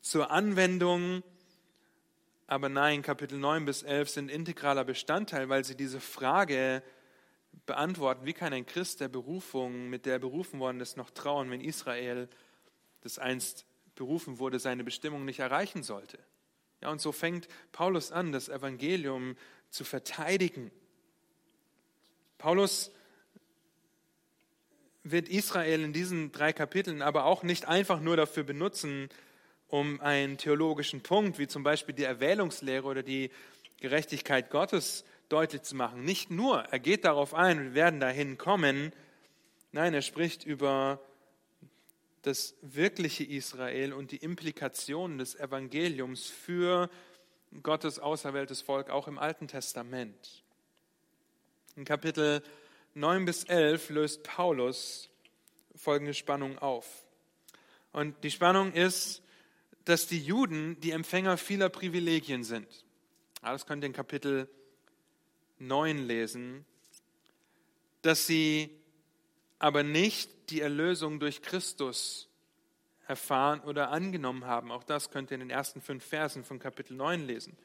zur 0.00 0.30
Anwendung. 0.30 1.22
Aber 2.46 2.68
nein, 2.68 3.02
Kapitel 3.02 3.38
9 3.38 3.64
bis 3.64 3.82
11 3.82 4.08
sind 4.08 4.30
integraler 4.30 4.84
Bestandteil, 4.84 5.48
weil 5.48 5.64
sie 5.64 5.76
diese 5.76 6.00
Frage 6.00 6.82
beantworten, 7.64 8.24
wie 8.24 8.34
kann 8.34 8.52
ein 8.52 8.66
Christ 8.66 9.00
der 9.00 9.08
Berufung, 9.08 9.88
mit 9.88 10.06
der 10.06 10.14
er 10.14 10.18
berufen 10.20 10.60
worden 10.60 10.80
ist, 10.80 10.96
noch 10.96 11.10
trauen, 11.10 11.50
wenn 11.50 11.60
Israel, 11.60 12.28
das 13.00 13.18
einst 13.18 13.66
berufen 13.96 14.38
wurde, 14.38 14.60
seine 14.60 14.84
Bestimmung 14.84 15.24
nicht 15.24 15.40
erreichen 15.40 15.82
sollte. 15.82 16.18
Ja, 16.82 16.90
und 16.90 17.00
so 17.00 17.10
fängt 17.10 17.48
Paulus 17.72 18.12
an, 18.12 18.30
das 18.30 18.48
Evangelium 18.48 19.36
zu 19.70 19.84
verteidigen. 19.84 20.70
Paulus 22.38 22.92
wird 25.02 25.28
Israel 25.28 25.82
in 25.82 25.92
diesen 25.92 26.32
drei 26.32 26.52
Kapiteln 26.52 27.00
aber 27.00 27.24
auch 27.24 27.42
nicht 27.42 27.66
einfach 27.66 28.00
nur 28.00 28.16
dafür 28.16 28.44
benutzen, 28.44 29.08
um 29.68 30.00
einen 30.00 30.38
theologischen 30.38 31.02
Punkt, 31.02 31.38
wie 31.38 31.48
zum 31.48 31.62
Beispiel 31.62 31.94
die 31.94 32.04
Erwählungslehre 32.04 32.86
oder 32.86 33.02
die 33.02 33.30
Gerechtigkeit 33.80 34.50
Gottes 34.50 35.04
deutlich 35.28 35.62
zu 35.62 35.76
machen. 35.76 36.04
Nicht 36.04 36.30
nur, 36.30 36.60
er 36.64 36.78
geht 36.78 37.04
darauf 37.04 37.34
ein, 37.34 37.58
wir 37.58 37.74
werden 37.74 38.00
dahin 38.00 38.38
kommen. 38.38 38.92
Nein, 39.72 39.92
er 39.92 40.02
spricht 40.02 40.44
über 40.44 41.00
das 42.22 42.54
wirkliche 42.62 43.24
Israel 43.24 43.92
und 43.92 44.10
die 44.10 44.16
Implikationen 44.16 45.18
des 45.18 45.34
Evangeliums 45.34 46.26
für 46.26 46.90
Gottes 47.62 47.98
auserwähltes 47.98 48.62
Volk, 48.62 48.90
auch 48.90 49.08
im 49.08 49.18
Alten 49.18 49.48
Testament. 49.48 50.42
In 51.76 51.84
Kapitel 51.84 52.42
9 52.94 53.24
bis 53.24 53.44
11 53.44 53.90
löst 53.90 54.22
Paulus 54.22 55.10
folgende 55.74 56.14
Spannung 56.14 56.58
auf. 56.58 57.04
Und 57.92 58.24
die 58.24 58.30
Spannung 58.30 58.72
ist, 58.72 59.22
dass 59.86 60.08
die 60.08 60.20
Juden 60.20 60.78
die 60.80 60.90
Empfänger 60.90 61.38
vieler 61.38 61.68
Privilegien 61.68 62.44
sind. 62.44 62.66
Das 63.40 63.66
könnt 63.66 63.84
ihr 63.84 63.86
in 63.86 63.92
Kapitel 63.92 64.48
9 65.58 65.98
lesen. 65.98 66.66
Dass 68.02 68.26
sie 68.26 68.70
aber 69.58 69.84
nicht 69.84 70.50
die 70.50 70.60
Erlösung 70.60 71.20
durch 71.20 71.40
Christus 71.40 72.28
erfahren 73.06 73.60
oder 73.60 73.90
angenommen 73.90 74.44
haben. 74.44 74.72
Auch 74.72 74.82
das 74.82 75.10
könnt 75.10 75.30
ihr 75.30 75.36
in 75.36 75.40
den 75.40 75.50
ersten 75.50 75.80
fünf 75.80 76.04
Versen 76.04 76.44
von 76.44 76.58
Kapitel 76.58 76.96
9 76.96 77.24
lesen. 77.24 77.56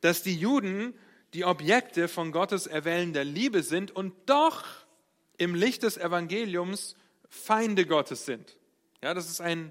Dass 0.00 0.24
die 0.24 0.36
Juden 0.36 0.92
die 1.34 1.44
Objekte 1.44 2.08
von 2.08 2.32
Gottes 2.32 2.66
erwählender 2.66 3.22
Liebe 3.22 3.62
sind 3.62 3.92
und 3.92 4.12
doch 4.26 4.64
im 5.36 5.54
Licht 5.54 5.84
des 5.84 5.98
Evangeliums 5.98 6.96
Feinde 7.28 7.86
Gottes 7.86 8.26
sind. 8.26 8.56
Ja, 9.02 9.14
das 9.14 9.30
ist 9.30 9.40
ein, 9.40 9.70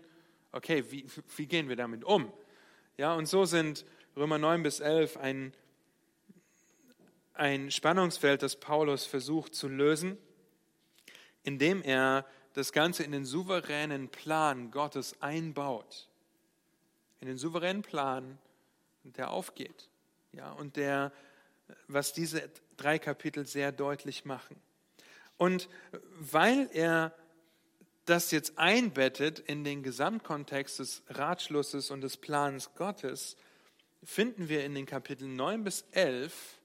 okay, 0.51 0.83
wie, 0.91 1.05
wie 1.35 1.47
gehen 1.47 1.69
wir 1.69 1.75
damit 1.75 2.03
um? 2.03 2.31
Ja, 2.97 3.13
und 3.13 3.27
so 3.27 3.45
sind 3.45 3.85
Römer 4.15 4.37
9 4.37 4.63
bis 4.63 4.79
11 4.79 5.17
ein, 5.17 5.53
ein 7.33 7.71
Spannungsfeld, 7.71 8.41
das 8.41 8.59
Paulus 8.59 9.05
versucht 9.05 9.53
zu 9.53 9.67
lösen, 9.67 10.17
indem 11.43 11.81
er 11.83 12.25
das 12.53 12.71
Ganze 12.71 13.03
in 13.03 13.11
den 13.11 13.25
souveränen 13.25 14.09
Plan 14.09 14.71
Gottes 14.71 15.21
einbaut. 15.21 16.09
In 17.19 17.27
den 17.27 17.37
souveränen 17.37 17.83
Plan, 17.83 18.39
der 19.03 19.31
aufgeht. 19.31 19.89
Ja, 20.31 20.51
und 20.51 20.75
der 20.75 21.11
was 21.87 22.13
diese 22.13 22.49
drei 22.75 22.99
Kapitel 22.99 23.45
sehr 23.45 23.71
deutlich 23.71 24.25
machen. 24.25 24.55
Und 25.37 25.69
weil 26.19 26.69
er 26.73 27.13
das 28.07 28.31
jetzt 28.31 28.57
einbettet 28.57 29.39
in 29.39 29.63
den 29.63 29.83
Gesamtkontext 29.83 30.79
des 30.79 31.03
Ratschlusses 31.09 31.91
und 31.91 32.01
des 32.01 32.17
Plans 32.17 32.73
Gottes, 32.75 33.35
finden 34.03 34.47
wir 34.47 34.63
in 34.63 34.75
den 34.75 34.85
Kapiteln 34.85 35.35
9 35.35 35.63
bis 35.63 35.85
11 35.91 36.57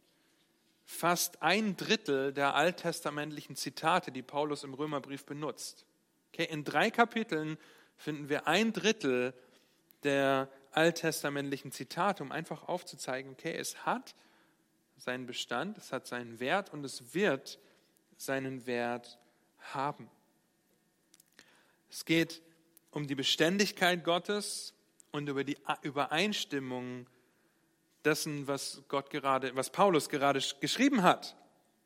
fast 0.85 1.43
ein 1.43 1.77
Drittel 1.77 2.33
der 2.33 2.55
alttestamentlichen 2.55 3.57
Zitate, 3.57 4.13
die 4.13 4.23
Paulus 4.23 4.63
im 4.63 4.75
Römerbrief 4.75 5.25
benutzt. 5.25 5.85
Okay, 6.33 6.47
in 6.51 6.63
drei 6.65 6.91
Kapiteln 6.91 7.59
finden 7.97 8.29
wir 8.29 8.47
ein 8.47 8.73
Drittel 8.73 9.35
der 10.05 10.49
alttestamentlichen 10.71 11.73
Zitate, 11.73 12.23
um 12.23 12.31
einfach 12.31 12.69
aufzuzeigen, 12.69 13.33
okay, 13.33 13.55
es 13.57 13.85
hat 13.85 14.15
seinen 14.97 15.27
Bestand, 15.27 15.77
es 15.77 15.93
hat 15.93 16.07
seinen 16.07 16.39
Wert 16.39 16.73
und 16.73 16.85
es 16.85 17.15
wird 17.15 17.59
seinen 18.17 18.67
Wert 18.67 19.19
haben. 19.59 20.09
Es 21.93 22.07
geht 22.07 22.41
um 22.91 23.07
die 23.07 23.15
Beständigkeit 23.15 24.03
Gottes 24.03 24.73
und 25.11 25.29
über 25.29 25.45
die 25.45 25.59
Übereinstimmung 25.83 27.07
dessen, 28.03 28.49
was 28.49 28.83
Gott 28.89 29.11
gerade, 29.11 29.55
was 29.55 29.69
Paulus 29.69 30.09
gerade 30.09 30.41
geschrieben 30.61 31.03
hat. 31.03 31.37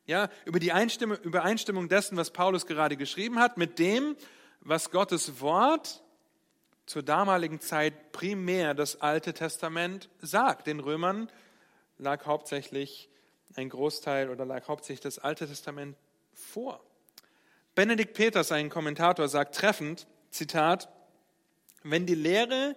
Ja, 0.05 0.29
über 0.45 0.59
die 0.59 0.71
Übereinstimmung 0.71 1.89
dessen, 1.89 2.15
was 2.15 2.31
Paulus 2.31 2.65
gerade 2.65 2.95
geschrieben 2.95 3.37
hat, 3.37 3.57
mit 3.57 3.79
dem, 3.79 4.15
was 4.61 4.91
Gottes 4.91 5.41
Wort 5.41 6.01
zur 6.85 7.03
damaligen 7.03 7.59
Zeit 7.59 8.13
primär 8.13 8.73
das 8.73 9.01
Alte 9.01 9.33
Testament 9.33 10.09
sagt. 10.21 10.67
Den 10.67 10.79
Römern 10.79 11.29
lag 11.97 12.25
hauptsächlich 12.25 13.09
ein 13.55 13.67
Großteil 13.67 14.29
oder 14.29 14.45
lag 14.45 14.69
hauptsächlich 14.69 15.01
das 15.01 15.19
Alte 15.19 15.47
Testament 15.47 15.97
vor. 16.31 16.86
Benedikt 17.77 18.15
Peters, 18.15 18.51
ein 18.51 18.71
Kommentator, 18.71 19.27
sagt 19.27 19.53
treffend, 19.53 20.07
Zitat, 20.31 20.89
wenn 21.83 22.07
die 22.07 22.15
Lehre 22.15 22.75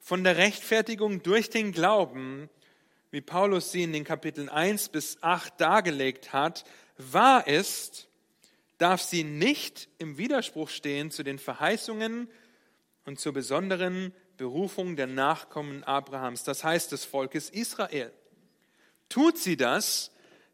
von 0.00 0.24
der 0.24 0.38
Rechtfertigung 0.38 1.22
durch 1.22 1.50
den 1.50 1.70
Glauben, 1.70 2.50
wie 3.12 3.20
Paulus 3.20 3.70
sie 3.70 3.84
in 3.84 3.92
den 3.92 4.02
Kapiteln 4.02 4.48
1 4.48 4.88
bis 4.88 5.22
8 5.22 5.60
dargelegt 5.60 6.32
hat, 6.32 6.64
wahr 6.98 7.46
ist, 7.46 8.08
darf 8.78 9.00
sie 9.00 9.22
nicht 9.22 9.88
im 9.98 10.18
Widerspruch 10.18 10.68
stehen 10.68 11.12
zu 11.12 11.22
den 11.22 11.38
Verheißungen 11.38 12.28
und 13.04 13.20
zur 13.20 13.32
besonderen 13.32 14.12
Berufung 14.36 14.96
der 14.96 15.06
Nachkommen 15.06 15.84
Abrahams, 15.84 16.42
das 16.42 16.64
heißt 16.64 16.90
des 16.90 17.04
Volkes 17.04 17.50
Israel. 17.50 18.12
Tut 19.08 19.38
sie 19.38 19.56
das, 19.56 20.10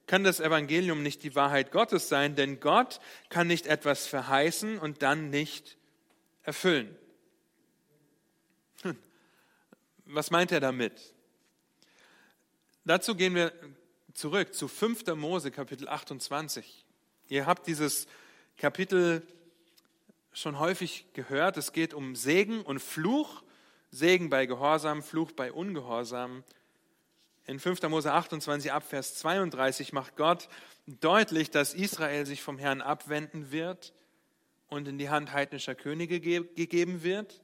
kann 0.07 0.25
das 0.25 0.41
Evangelium 0.41 1.03
nicht 1.03 1.23
die 1.23 1.35
Wahrheit 1.35 1.73
Gottes 1.73 2.09
sein, 2.09 2.37
denn 2.37 2.61
Gott 2.61 3.01
kann 3.29 3.47
nicht 3.47 3.67
etwas 3.67 4.07
verheißen 4.07 4.79
und 4.79 5.03
dann 5.03 5.31
nicht 5.31 5.77
erfüllen. 6.43 6.97
Hm. 8.83 8.97
Was 10.05 10.31
meint 10.31 10.53
er 10.53 10.61
damit? 10.61 11.15
Dazu 12.85 13.17
gehen 13.17 13.35
wir 13.35 13.53
zurück 14.15 14.55
zu 14.55 14.69
5. 14.69 15.07
Mose 15.17 15.51
Kapitel 15.51 15.89
28. 15.89 16.85
Ihr 17.29 17.47
habt 17.47 17.67
dieses 17.67 18.07
Kapitel 18.57 19.27
schon 20.33 20.59
häufig 20.61 21.07
gehört. 21.13 21.57
Es 21.57 21.73
geht 21.73 21.95
um 21.95 22.15
Segen 22.15 22.63
und 22.63 22.79
Fluch. 22.79 23.43
Segen 23.91 24.31
bei 24.31 24.47
Gehorsam, 24.47 25.03
Fluch 25.03 25.33
bei 25.33 25.53
Ungehorsam. 25.53 26.45
In 27.47 27.61
5. 27.61 27.83
Mose 27.83 28.13
28 28.13 28.73
ab 28.73 28.83
Vers 28.83 29.15
32 29.17 29.93
macht 29.93 30.17
Gott 30.17 30.49
deutlich, 30.87 31.51
dass 31.51 31.75
Israel 31.75 32.27
sich 32.27 32.43
vom 32.43 32.59
Herrn 32.59 32.81
abwenden 32.81 33.53
wird 33.53 33.95
und 34.69 34.89
in 34.89 34.99
die 34.99 35.11
Hand 35.11 35.33
heidnischer 35.33 35.77
Könige 35.77 36.21
gegeben 36.21 37.05
wird, 37.05 37.41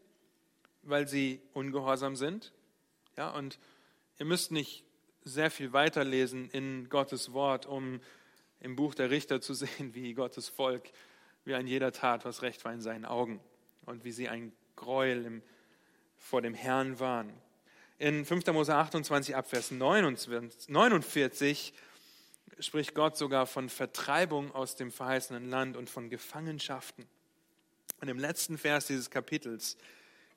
weil 0.83 1.07
sie 1.07 1.41
ungehorsam 1.53 2.17
sind. 2.17 2.53
Ja, 3.17 3.31
und 3.31 3.61
ihr 4.19 4.27
müsst 4.27 4.51
nicht 4.51 4.85
sehr 5.23 5.53
viel 5.53 5.73
weiterlesen 5.73 6.51
in 6.51 6.89
Gottes 6.89 7.33
Wort, 7.33 7.67
um 7.67 8.01
im 8.59 8.75
Buch 8.75 8.97
der 8.97 9.11
Richter 9.11 9.41
zu 9.41 9.55
sehen, 9.55 9.95
wie 9.95 10.15
Gottes 10.15 10.49
Volk, 10.49 10.91
wie 11.45 11.55
an 11.55 11.69
jeder 11.69 11.93
Tat, 11.93 12.25
was 12.25 12.43
recht 12.43 12.65
war 12.65 12.73
in 12.73 12.81
seinen 12.81 13.05
Augen 13.05 13.41
und 13.87 14.05
wie 14.05 14.13
sie 14.13 14.29
ein 14.29 14.53
Gräuel 14.75 15.25
im, 15.25 15.43
vor 16.17 16.43
dem 16.43 16.55
Herrn 16.55 16.99
waren. 16.99 17.33
In 18.03 18.25
5. 18.25 18.47
Mose 18.49 18.75
28 18.75 19.37
Abvers 19.37 19.71
49 19.71 21.73
spricht 22.59 22.95
Gott 22.97 23.17
sogar 23.17 23.47
von 23.47 23.69
Vertreibung 23.69 24.53
aus 24.53 24.75
dem 24.75 24.91
verheißenen 24.91 25.49
Land 25.49 25.77
und 25.77 25.89
von 25.89 26.11
Gefangenschaften. 26.11 27.07
Und 28.01 28.09
im 28.09 28.19
letzten 28.19 28.59
Vers 28.59 28.89
dieses 28.89 29.09
Kapitels, 29.09 29.77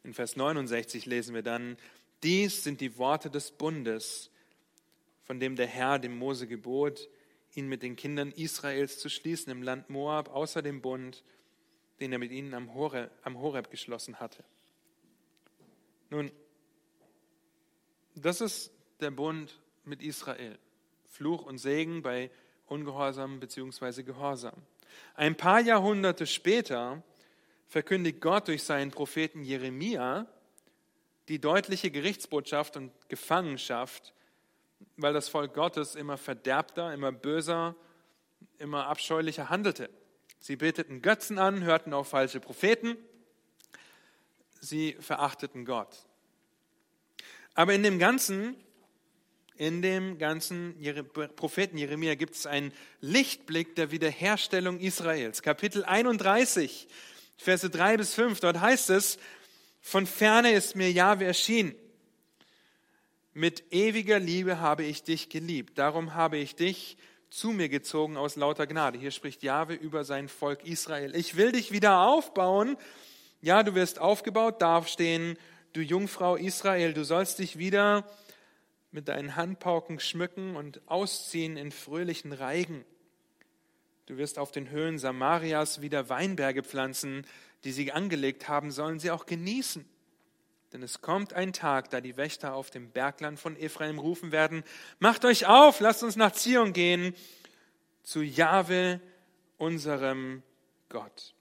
in 0.04 0.14
Vers 0.14 0.36
69, 0.36 1.08
lesen 1.08 1.34
wir 1.34 1.42
dann, 1.42 1.76
dies 2.22 2.64
sind 2.64 2.82
die 2.82 3.00
Worte 3.00 3.32
des 3.32 3.50
Bundes, 3.50 4.30
von 5.24 5.40
dem 5.40 5.56
der 5.56 5.66
Herr 5.66 5.98
dem 5.98 6.20
Mose 6.20 6.46
gebot, 6.46 7.10
ihn 7.56 7.68
mit 7.68 7.82
den 7.82 7.96
Kindern 7.96 8.30
Israels 8.30 9.00
zu 9.00 9.10
schließen 9.10 9.52
im 9.52 9.64
Land 9.64 9.90
Moab, 9.90 10.30
außer 10.30 10.62
dem 10.62 10.84
Bund, 10.84 11.24
den 12.00 12.12
er 12.12 12.20
mit 12.20 12.32
ihnen 12.32 12.54
am 12.54 12.76
Horeb, 12.76 13.10
am 13.24 13.40
Horeb 13.40 13.72
geschlossen 13.72 14.20
hatte. 14.20 14.44
Nun, 16.12 16.30
das 18.16 18.42
ist 18.42 18.72
der 19.00 19.12
Bund 19.12 19.60
mit 19.84 20.02
Israel. 20.02 20.58
Fluch 21.08 21.46
und 21.46 21.58
Segen 21.58 22.02
bei 22.02 22.32
Ungehorsam 22.68 23.40
bzw. 23.40 24.04
Gehorsam. 24.04 24.56
Ein 25.14 25.36
paar 25.36 25.60
Jahrhunderte 25.60 26.26
später 26.26 27.04
verkündigt 27.68 28.22
Gott 28.22 28.48
durch 28.48 28.64
seinen 28.64 28.92
Propheten 28.92 29.44
Jeremia 29.44 30.28
die 31.28 31.40
deutliche 31.40 31.92
Gerichtsbotschaft 31.92 32.78
und 32.78 32.92
Gefangenschaft 33.10 34.16
weil 34.98 35.14
das 35.14 35.30
Volk 35.30 35.54
Gottes 35.54 35.96
immer 35.96 36.18
verderbter, 36.18 36.94
immer 36.94 37.12
böser, 37.12 37.76
immer 38.58 38.88
abscheulicher 38.88 39.50
handelte. 39.50 39.90
Sie 40.40 40.56
beteten 40.56 41.02
Götzen 41.02 41.40
an, 41.40 41.64
hörten 41.64 41.94
auf 41.94 42.10
falsche 42.10 42.40
Propheten, 42.40 42.98
sie 44.60 44.94
verachteten 45.00 45.66
Gott. 45.66 46.06
Aber 47.56 47.74
in 47.74 47.82
dem 47.82 47.98
ganzen, 47.98 48.56
in 49.58 49.82
dem 49.82 50.20
ganzen 50.20 50.76
Propheten 51.36 51.78
Jeremia 51.78 52.14
gibt 52.14 52.36
es 52.36 52.46
einen 52.46 52.72
Lichtblick 53.02 53.76
der 53.76 53.90
Wiederherstellung 53.90 54.80
Israels. 54.80 55.42
Kapitel 55.42 55.84
31, 55.84 56.88
Verse 57.38 57.68
3 57.68 57.98
bis 57.98 58.14
5, 58.14 58.40
dort 58.40 58.60
heißt 58.60 58.92
es, 58.92 59.18
von 59.82 60.06
ferne 60.06 60.52
ist 60.52 60.76
mir 60.76 60.92
Jahwe 60.92 61.26
erschienen 61.26 61.76
mit 63.36 63.74
ewiger 63.74 64.18
Liebe 64.18 64.62
habe 64.62 64.84
ich 64.84 65.04
dich 65.04 65.28
geliebt. 65.28 65.78
Darum 65.78 66.16
habe 66.16 66.38
ich 66.38 66.56
dich 66.56 66.98
zu 67.30 67.50
mir 67.50 67.68
gezogen 67.68 68.16
aus 68.16 68.38
lauter 68.38 68.66
Gnade. 68.66 68.98
Hier 68.98 69.12
spricht 69.12 69.44
Jahwe 69.44 69.74
über 69.74 70.06
sein 70.06 70.30
Volk 70.30 70.64
Israel. 70.64 71.14
Ich 71.18 71.36
will 71.36 71.52
dich 71.52 71.74
wieder 71.74 72.08
aufbauen. 72.08 72.78
Ja, 73.42 73.62
du 73.62 73.76
wirst 73.76 74.00
aufgebaut, 74.00 74.62
darf 74.62 74.88
stehen, 74.88 75.38
du 75.76 75.82
Jungfrau 75.82 76.38
Israel, 76.38 76.94
du 76.94 77.04
sollst 77.04 77.40
dich 77.40 77.58
wieder 77.58 78.08
mit 78.92 79.10
deinen 79.10 79.36
Handpauken 79.36 80.00
schmücken 80.00 80.56
und 80.56 80.82
ausziehen 80.86 81.58
in 81.58 81.72
fröhlichen 81.72 82.32
Reigen. 82.32 82.86
Du 84.06 84.18
wirst 84.18 84.40
auf 84.40 84.52
den 84.52 84.70
Höhen 84.70 84.98
Samarias 85.00 85.82
wieder 85.82 86.08
Weinberge 86.08 86.64
pflanzen, 86.64 87.26
die 87.66 87.74
sie 87.74 87.92
angelegt 87.92 88.48
haben, 88.48 88.72
sollen 88.72 89.00
sie 89.00 89.12
auch 89.12 89.26
genießen. 89.26 89.84
Denn 90.72 90.82
es 90.82 91.02
kommt 91.02 91.34
ein 91.34 91.52
Tag, 91.52 91.90
da 91.90 92.00
die 92.00 92.16
Wächter 92.16 92.54
auf 92.54 92.70
dem 92.70 92.92
Bergland 92.92 93.38
von 93.38 93.58
Ephraim 93.58 94.00
rufen 94.00 94.32
werden, 94.32 94.64
macht 95.00 95.26
euch 95.26 95.46
auf, 95.46 95.82
lasst 95.82 96.04
uns 96.04 96.16
nach 96.16 96.32
Zion 96.32 96.72
gehen, 96.72 97.16
zu 98.04 98.22
Jahwe, 98.22 99.02
unserem 99.58 100.42
Gott. 100.90 101.34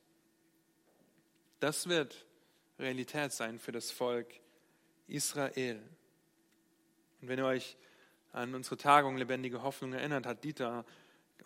Das 1.61 1.89
wird 1.89 2.27
Realität 2.79 3.33
sein 3.33 3.59
für 3.59 3.73
das 3.73 3.91
Volk 3.91 4.29
Israel. 5.07 5.81
Und 7.21 7.29
wenn 7.29 7.39
ihr 7.39 7.47
euch 7.47 7.77
an 8.33 8.55
unsere 8.55 8.77
Tagung 8.77 9.17
Lebendige 9.17 9.63
Hoffnung 9.63 9.93
erinnert, 9.93 10.27
hat 10.27 10.45
Dieter 10.45 10.85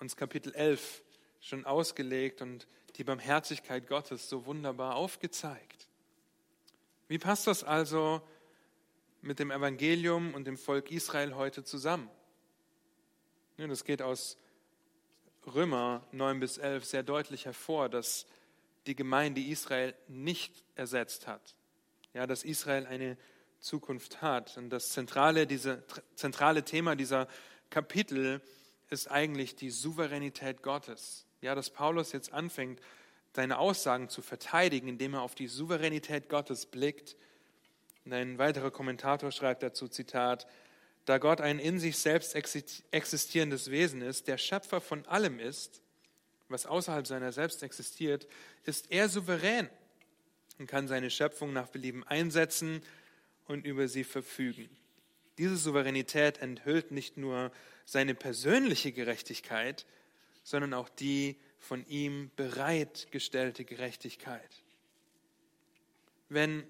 uns 0.01 0.17
Kapitel 0.17 0.55
11 0.55 1.03
schon 1.41 1.65
ausgelegt 1.67 2.41
und 2.41 2.67
die 2.97 3.05
Barmherzigkeit 3.05 3.87
Gottes 3.87 4.29
so 4.29 4.47
wunderbar 4.47 4.97
aufgezeigt. 4.97 5.89
Wie 7.09 7.19
passt 7.19 7.47
das 7.47 7.63
also 7.63 8.23
mit 9.21 9.39
dem 9.39 9.51
Evangelium 9.51 10.35
und 10.35 10.47
dem 10.47 10.57
Volk 10.57 10.91
Israel 10.91 11.35
heute 11.35 11.65
zusammen? 11.65 12.11
Das 13.57 13.85
geht 13.85 14.03
aus 14.03 14.39
Römer 15.47 16.07
9 16.13 16.41
bis 16.41 16.59
11 16.59 16.85
sehr 16.85 17.03
deutlich 17.03 17.45
hervor, 17.45 17.89
dass 17.89 18.27
die 18.89 18.97
Gemeinde 18.97 19.41
Israel 19.41 19.95
nicht 20.09 20.65
ersetzt 20.75 21.27
hat. 21.27 21.55
Ja, 22.15 22.27
dass 22.27 22.43
Israel 22.43 22.87
eine 22.87 23.17
Zukunft 23.61 24.23
hat. 24.23 24.57
Und 24.57 24.71
das 24.71 24.91
zentrale, 24.91 25.47
diese, 25.47 25.85
zentrale 26.15 26.65
Thema 26.65 26.97
dieser 26.97 27.29
Kapitel 27.71 28.41
ist 28.89 29.11
eigentlich 29.11 29.55
die 29.55 29.71
Souveränität 29.71 30.63
Gottes. 30.63 31.27
Ja, 31.43 31.55
dass 31.55 31.71
Paulus 31.71 32.13
jetzt 32.13 32.33
anfängt, 32.33 32.81
seine 33.35 33.59
Aussagen 33.59 34.09
zu 34.09 34.23
verteidigen, 34.23 34.89
indem 34.89 35.15
er 35.15 35.23
auf 35.23 35.35
die 35.35 35.47
Souveränität 35.47 36.29
Gottes 36.29 36.67
blickt. 36.67 37.17
Und 38.05 38.15
ein 38.15 38.39
weiterer 38.39 38.71
Kommentator 38.71 39.31
schreibt 39.31 39.63
dazu, 39.63 39.87
Zitat, 39.87 40.47
da 41.05 41.19
Gott 41.19 41.41
ein 41.41 41.59
in 41.59 41.79
sich 41.79 41.99
selbst 41.99 42.35
existierendes 42.35 43.71
Wesen 43.71 44.03
ist, 44.03 44.29
der 44.29 44.39
Schöpfer 44.39 44.81
von 44.81 45.07
allem 45.07 45.39
ist, 45.39 45.83
was 46.49 46.67
außerhalb 46.67 47.07
seiner 47.07 47.33
selbst 47.33 47.63
existiert, 47.63 48.27
ist 48.65 48.91
er 48.91 49.09
souverän 49.09 49.69
und 50.59 50.67
kann 50.67 50.89
seine 50.89 51.11
Schöpfung 51.11 51.53
nach 51.53 51.69
Belieben 51.69 52.05
einsetzen 52.05 52.83
und 53.47 53.65
über 53.65 53.89
sie 53.89 54.05
verfügen. 54.05 54.69
Diese 55.39 55.57
Souveränität 55.57 56.39
enthüllt 56.39 56.91
nicht 56.91 57.17
nur 57.17 57.53
seine 57.85 58.15
persönliche 58.15 58.93
Gerechtigkeit, 58.93 59.87
sondern 60.43 60.75
auch 60.75 60.89
die 60.89 61.37
von 61.59 61.87
ihm 61.89 62.31
bereitgestellte 62.37 63.65
Gerechtigkeit. 63.65 64.63
Wenn 66.29 66.65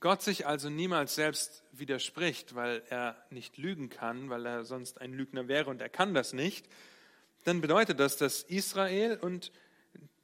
Gott 0.00 0.22
sich 0.22 0.46
also 0.46 0.70
niemals 0.70 1.14
selbst 1.14 1.62
widerspricht, 1.72 2.54
weil 2.54 2.82
er 2.88 3.22
nicht 3.30 3.58
lügen 3.58 3.90
kann, 3.90 4.30
weil 4.30 4.46
er 4.46 4.64
sonst 4.64 5.00
ein 5.00 5.12
Lügner 5.12 5.48
wäre 5.48 5.70
und 5.70 5.80
er 5.80 5.88
kann 5.88 6.14
das 6.14 6.32
nicht, 6.32 6.66
dann 7.44 7.60
bedeutet 7.60 8.00
das, 8.00 8.16
dass 8.16 8.42
Israel 8.42 9.18
und 9.20 9.52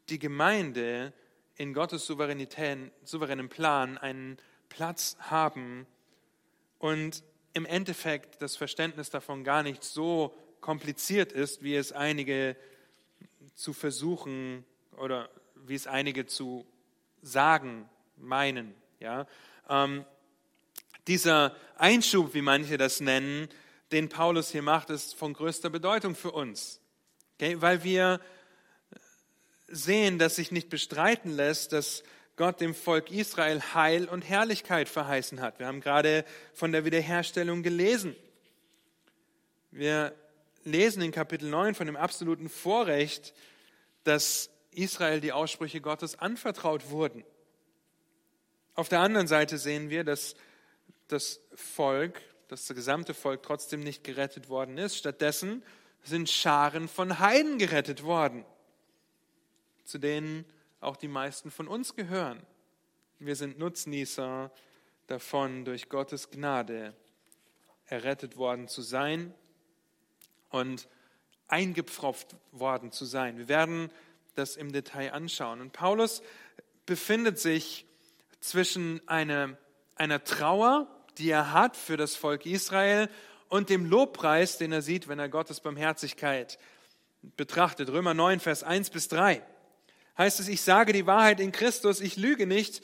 die 0.08 0.18
Gemeinde 0.18 1.12
in 1.56 1.74
Gottes 1.74 2.06
souveränen 2.06 3.48
Plan 3.48 3.98
einen 3.98 4.38
Platz 4.68 5.16
haben 5.18 5.86
und 6.78 7.22
im 7.52 7.66
Endeffekt 7.66 8.40
das 8.40 8.56
Verständnis 8.56 9.10
davon 9.10 9.42
gar 9.42 9.62
nicht 9.62 9.82
so 9.82 10.34
kompliziert 10.60 11.32
ist, 11.32 11.62
wie 11.62 11.74
es 11.74 11.92
einige 11.92 12.56
zu 13.54 13.72
versuchen 13.72 14.64
oder 14.96 15.28
wie 15.66 15.74
es 15.74 15.86
einige 15.86 16.26
zu 16.26 16.66
sagen 17.22 17.88
meinen. 18.16 18.74
Ja? 19.00 19.26
Ähm, 19.68 20.04
dieser 21.08 21.56
Einschub, 21.76 22.34
wie 22.34 22.42
manche 22.42 22.76
das 22.78 23.00
nennen, 23.00 23.48
den 23.92 24.08
Paulus 24.08 24.50
hier 24.50 24.62
macht, 24.62 24.90
ist 24.90 25.14
von 25.14 25.32
größter 25.32 25.70
Bedeutung 25.70 26.14
für 26.14 26.32
uns. 26.32 26.80
Okay? 27.38 27.60
Weil 27.60 27.84
wir 27.84 28.20
sehen, 29.68 30.18
dass 30.18 30.36
sich 30.36 30.50
nicht 30.50 30.68
bestreiten 30.70 31.30
lässt, 31.30 31.72
dass 31.72 32.02
Gott 32.36 32.60
dem 32.60 32.74
Volk 32.74 33.10
Israel 33.10 33.60
Heil 33.74 34.08
und 34.08 34.22
Herrlichkeit 34.22 34.88
verheißen 34.88 35.40
hat. 35.40 35.58
Wir 35.58 35.66
haben 35.66 35.80
gerade 35.80 36.24
von 36.52 36.72
der 36.72 36.84
Wiederherstellung 36.84 37.62
gelesen. 37.62 38.16
Wir 39.70 40.14
lesen 40.64 41.02
in 41.02 41.12
Kapitel 41.12 41.48
9 41.48 41.74
von 41.74 41.86
dem 41.86 41.96
absoluten 41.96 42.48
Vorrecht, 42.48 43.34
dass 44.04 44.50
Israel 44.72 45.20
die 45.20 45.32
Aussprüche 45.32 45.80
Gottes 45.80 46.18
anvertraut 46.18 46.90
wurden. 46.90 47.24
Auf 48.74 48.88
der 48.88 49.00
anderen 49.00 49.26
Seite 49.26 49.58
sehen 49.58 49.90
wir, 49.90 50.04
dass 50.04 50.34
das 51.08 51.40
Volk, 51.54 52.20
das 52.48 52.68
gesamte 52.68 53.14
Volk 53.14 53.42
trotzdem 53.42 53.80
nicht 53.80 54.04
gerettet 54.04 54.48
worden 54.48 54.78
ist. 54.78 54.96
Stattdessen 54.96 55.62
sind 56.08 56.30
Scharen 56.30 56.88
von 56.88 57.18
Heiden 57.18 57.58
gerettet 57.58 58.02
worden, 58.02 58.44
zu 59.84 59.98
denen 59.98 60.44
auch 60.80 60.96
die 60.96 61.08
meisten 61.08 61.50
von 61.50 61.68
uns 61.68 61.94
gehören. 61.94 62.42
Wir 63.18 63.36
sind 63.36 63.58
Nutznießer 63.58 64.50
davon, 65.06 65.64
durch 65.64 65.88
Gottes 65.88 66.30
Gnade 66.30 66.94
errettet 67.86 68.36
worden 68.36 68.68
zu 68.68 68.82
sein 68.82 69.34
und 70.50 70.88
eingepfropft 71.48 72.36
worden 72.52 72.92
zu 72.92 73.04
sein. 73.04 73.38
Wir 73.38 73.48
werden 73.48 73.90
das 74.34 74.56
im 74.56 74.72
Detail 74.72 75.12
anschauen. 75.12 75.60
Und 75.60 75.72
Paulus 75.72 76.22
befindet 76.86 77.38
sich 77.38 77.86
zwischen 78.40 79.06
einer, 79.08 79.56
einer 79.96 80.22
Trauer, 80.22 80.86
die 81.18 81.30
er 81.30 81.52
hat 81.52 81.76
für 81.76 81.96
das 81.96 82.14
Volk 82.14 82.46
Israel, 82.46 83.10
und 83.48 83.70
dem 83.70 83.84
Lobpreis, 83.84 84.58
den 84.58 84.72
er 84.72 84.82
sieht, 84.82 85.08
wenn 85.08 85.18
er 85.18 85.28
Gottes 85.28 85.60
Barmherzigkeit 85.60 86.58
betrachtet. 87.36 87.90
Römer 87.90 88.14
9, 88.14 88.40
Vers 88.40 88.62
1 88.62 88.90
bis 88.90 89.08
3 89.08 89.42
heißt 90.18 90.40
es, 90.40 90.48
ich 90.48 90.62
sage 90.62 90.92
die 90.92 91.06
Wahrheit 91.06 91.40
in 91.40 91.52
Christus, 91.52 92.00
ich 92.00 92.16
lüge 92.16 92.46
nicht, 92.46 92.82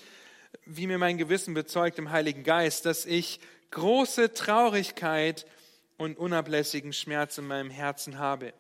wie 0.65 0.87
mir 0.87 0.99
mein 0.99 1.19
Gewissen 1.19 1.53
bezeugt 1.53 1.99
im 1.99 2.11
Heiligen 2.11 2.45
Geist, 2.45 2.87
dass 2.87 3.05
ich 3.07 3.41
große 3.73 4.33
Traurigkeit 4.33 5.47
und 5.97 6.17
unablässigen 6.17 6.93
Schmerz 6.93 7.37
in 7.39 7.47
meinem 7.47 7.71
Herzen 7.71 8.19
habe. 8.19 8.55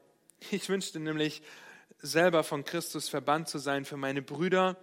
Ich 0.51 0.69
wünschte 0.69 0.99
nämlich, 0.99 1.43
selber 2.03 2.45
von 2.45 2.65
Christus 2.65 3.09
verbannt 3.09 3.49
zu 3.49 3.59
sein 3.59 3.87
für 3.87 3.97
meine 3.97 4.21
Brüder, 4.21 4.77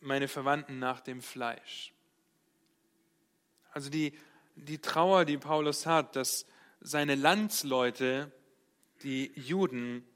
meine 0.00 0.28
Verwandten 0.28 0.78
nach 0.78 1.00
dem 1.00 1.20
Fleisch. 1.20 1.92
Also 3.72 3.90
die, 3.90 4.16
die 4.54 4.78
Trauer, 4.78 5.24
die 5.24 5.38
Paulus 5.38 5.86
hat, 5.86 6.16
dass 6.16 6.46
seine 6.80 7.14
Landsleute, 7.14 8.30
die 9.02 9.32
Juden, 9.34 10.06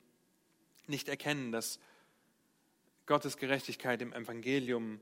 nicht 0.87 1.09
erkennen, 1.09 1.53
dass 1.53 1.79
Gottes 3.07 3.37
Gerechtigkeit 3.37 4.01
im 4.03 4.12
Evangelium 4.12 5.01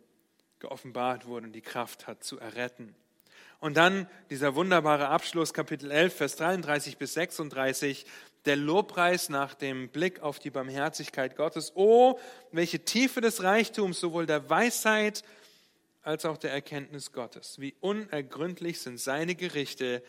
geoffenbart 0.59 1.27
wurde 1.27 1.47
und 1.47 1.53
die 1.53 1.61
Kraft 1.61 2.07
hat 2.07 2.25
zu 2.25 2.39
erretten. 2.39 2.95
Und 3.59 3.77
dann 3.77 4.09
dieser 4.31 4.55
wunderbare 4.55 5.09
Abschluss, 5.09 5.55
Kapitel 5.55 5.91
11, 5.91 6.15
Vers 6.15 6.37
33 6.37 6.99
bis 6.99 7.15
36, 7.15 8.07
der 8.45 8.57
Lobpreis 8.57 9.29
nach 9.29 9.55
dem 9.55 9.89
Blick 9.89 10.21
auf 10.21 10.39
die 10.39 10.51
Barmherzigkeit 10.51 11.37
Gottes. 11.37 11.73
Oh, 11.75 12.19
welche 12.53 12.85
Tiefe 12.85 13.21
des 13.21 13.43
Reichtums, 13.43 13.99
sowohl 13.99 14.27
der 14.27 14.49
Weisheit 14.49 15.25
als 16.07 16.25
auch 16.25 16.37
der 16.37 16.53
Erkenntnis 16.53 17.11
Gottes. 17.11 17.59
Wie 17.59 17.75
unergründlich 17.81 18.81
sind 18.81 19.01
seine 19.01 19.35
Gerichte 19.35 20.05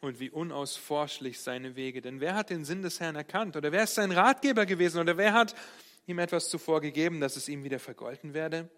und 0.00 0.18
wie 0.18 0.30
unausforschlich 0.30 1.38
seine 1.38 1.76
Wege. 1.76 2.00
Denn 2.00 2.20
wer 2.20 2.34
hat 2.34 2.48
den 2.48 2.64
Sinn 2.64 2.80
des 2.80 2.98
Herrn 2.98 3.14
erkannt? 3.14 3.54
Oder 3.54 3.70
wer 3.70 3.84
ist 3.84 3.94
sein 3.94 4.10
Ratgeber 4.10 4.64
gewesen? 4.64 5.00
Oder 5.00 5.18
wer 5.18 5.34
hat 5.34 5.54
ihm 6.06 6.18
etwas 6.18 6.48
zuvor 6.48 6.80
gegeben, 6.80 7.20
dass 7.20 7.36
es 7.36 7.50
ihm 7.50 7.62
wieder 7.62 7.78
vergolten 7.78 8.32
werde? 8.32 8.70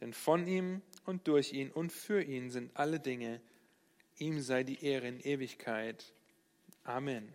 Denn 0.00 0.12
von 0.12 0.46
ihm 0.46 0.82
und 1.04 1.26
durch 1.26 1.52
ihn 1.52 1.72
und 1.72 1.92
für 1.92 2.22
ihn 2.22 2.50
sind 2.50 2.70
alle 2.76 3.00
Dinge. 3.00 3.40
Ihm 4.18 4.40
sei 4.40 4.62
die 4.62 4.84
Ehre 4.84 5.08
in 5.08 5.18
Ewigkeit. 5.18 6.12
Amen. 6.84 7.32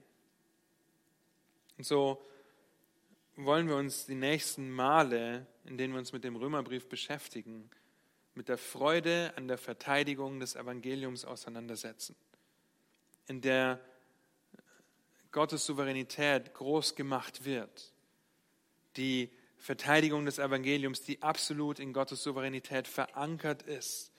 Und 1.77 1.85
so 1.85 2.23
wollen 3.35 3.67
wir 3.67 3.75
uns 3.75 4.05
die 4.05 4.15
nächsten 4.15 4.71
Male, 4.71 5.45
in 5.65 5.77
denen 5.77 5.93
wir 5.93 5.99
uns 5.99 6.13
mit 6.13 6.23
dem 6.23 6.37
Römerbrief 6.37 6.87
beschäftigen, 6.87 7.69
mit 8.37 8.49
der 8.49 8.57
Freude 8.57 9.33
an 9.35 9.47
der 9.47 9.57
Verteidigung 9.57 10.39
des 10.39 10.55
Evangeliums 10.55 11.25
auseinandersetzen, 11.25 12.15
in 13.27 13.41
der 13.41 13.81
Gottes 15.31 15.65
Souveränität 15.65 16.53
groß 16.53 16.95
gemacht 16.95 17.43
wird 17.43 17.93
die 18.97 19.29
Verteidigung 19.57 20.25
des 20.25 20.39
Evangeliums, 20.39 21.01
die 21.01 21.21
absolut 21.21 21.79
in 21.79 21.93
Gottes 21.93 22.23
Souveränität 22.23 22.87
verankert 22.87 23.63
ist. 23.63 24.11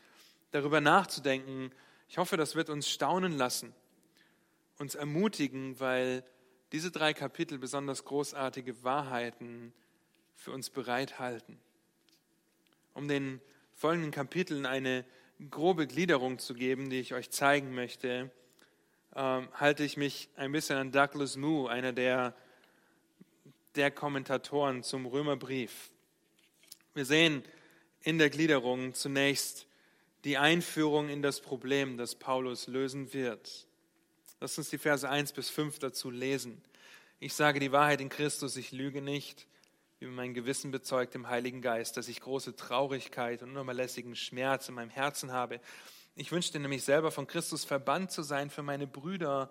Darüber 0.52 0.80
nachzudenken, 0.80 1.70
ich 2.08 2.18
hoffe, 2.18 2.36
das 2.36 2.54
wird 2.54 2.70
uns 2.70 2.88
staunen 2.88 3.32
lassen, 3.32 3.74
uns 4.78 4.94
ermutigen, 4.94 5.78
weil 5.80 6.24
diese 6.72 6.90
drei 6.90 7.12
Kapitel 7.12 7.58
besonders 7.58 8.04
großartige 8.04 8.82
Wahrheiten 8.82 9.72
für 10.34 10.52
uns 10.52 10.70
bereithalten. 10.70 11.58
Um 12.94 13.08
den 13.08 13.40
folgenden 13.78 14.10
Kapiteln 14.10 14.66
eine 14.66 15.04
grobe 15.50 15.86
Gliederung 15.86 16.40
zu 16.40 16.52
geben, 16.52 16.90
die 16.90 16.98
ich 16.98 17.14
euch 17.14 17.30
zeigen 17.30 17.74
möchte, 17.74 18.30
ähm, 19.14 19.48
halte 19.54 19.84
ich 19.84 19.96
mich 19.96 20.28
ein 20.34 20.50
bisschen 20.50 20.76
an 20.76 20.90
Douglas 20.90 21.36
Moo, 21.36 21.68
einer 21.68 21.92
der 21.92 22.34
der 23.76 23.92
Kommentatoren 23.92 24.82
zum 24.82 25.06
Römerbrief. 25.06 25.90
Wir 26.94 27.04
sehen 27.04 27.44
in 28.02 28.18
der 28.18 28.28
Gliederung 28.28 28.94
zunächst 28.94 29.68
die 30.24 30.36
Einführung 30.36 31.08
in 31.08 31.22
das 31.22 31.40
Problem, 31.40 31.96
das 31.96 32.16
Paulus 32.16 32.66
lösen 32.66 33.12
wird. 33.12 33.68
Lass 34.40 34.58
uns 34.58 34.70
die 34.70 34.78
Verse 34.78 35.08
1 35.08 35.32
bis 35.32 35.50
5 35.50 35.78
dazu 35.78 36.10
lesen. 36.10 36.60
Ich 37.20 37.34
sage 37.34 37.60
die 37.60 37.70
Wahrheit 37.70 38.00
in 38.00 38.08
Christus, 38.08 38.56
ich 38.56 38.72
lüge 38.72 39.02
nicht, 39.02 39.46
wie 40.00 40.06
mein 40.06 40.34
Gewissen 40.34 40.70
bezeugt 40.70 41.14
im 41.14 41.28
Heiligen 41.28 41.60
Geist, 41.60 41.96
dass 41.96 42.08
ich 42.08 42.20
große 42.20 42.54
Traurigkeit 42.54 43.42
und 43.42 43.56
unerlässigen 43.56 44.14
Schmerz 44.14 44.68
in 44.68 44.76
meinem 44.76 44.90
Herzen 44.90 45.32
habe. 45.32 45.60
Ich 46.14 46.30
wünschte 46.30 46.60
nämlich 46.60 46.84
selber 46.84 47.10
von 47.10 47.26
Christus 47.26 47.64
verbannt 47.64 48.12
zu 48.12 48.22
sein 48.22 48.50
für 48.50 48.62
meine 48.62 48.86
Brüder, 48.86 49.50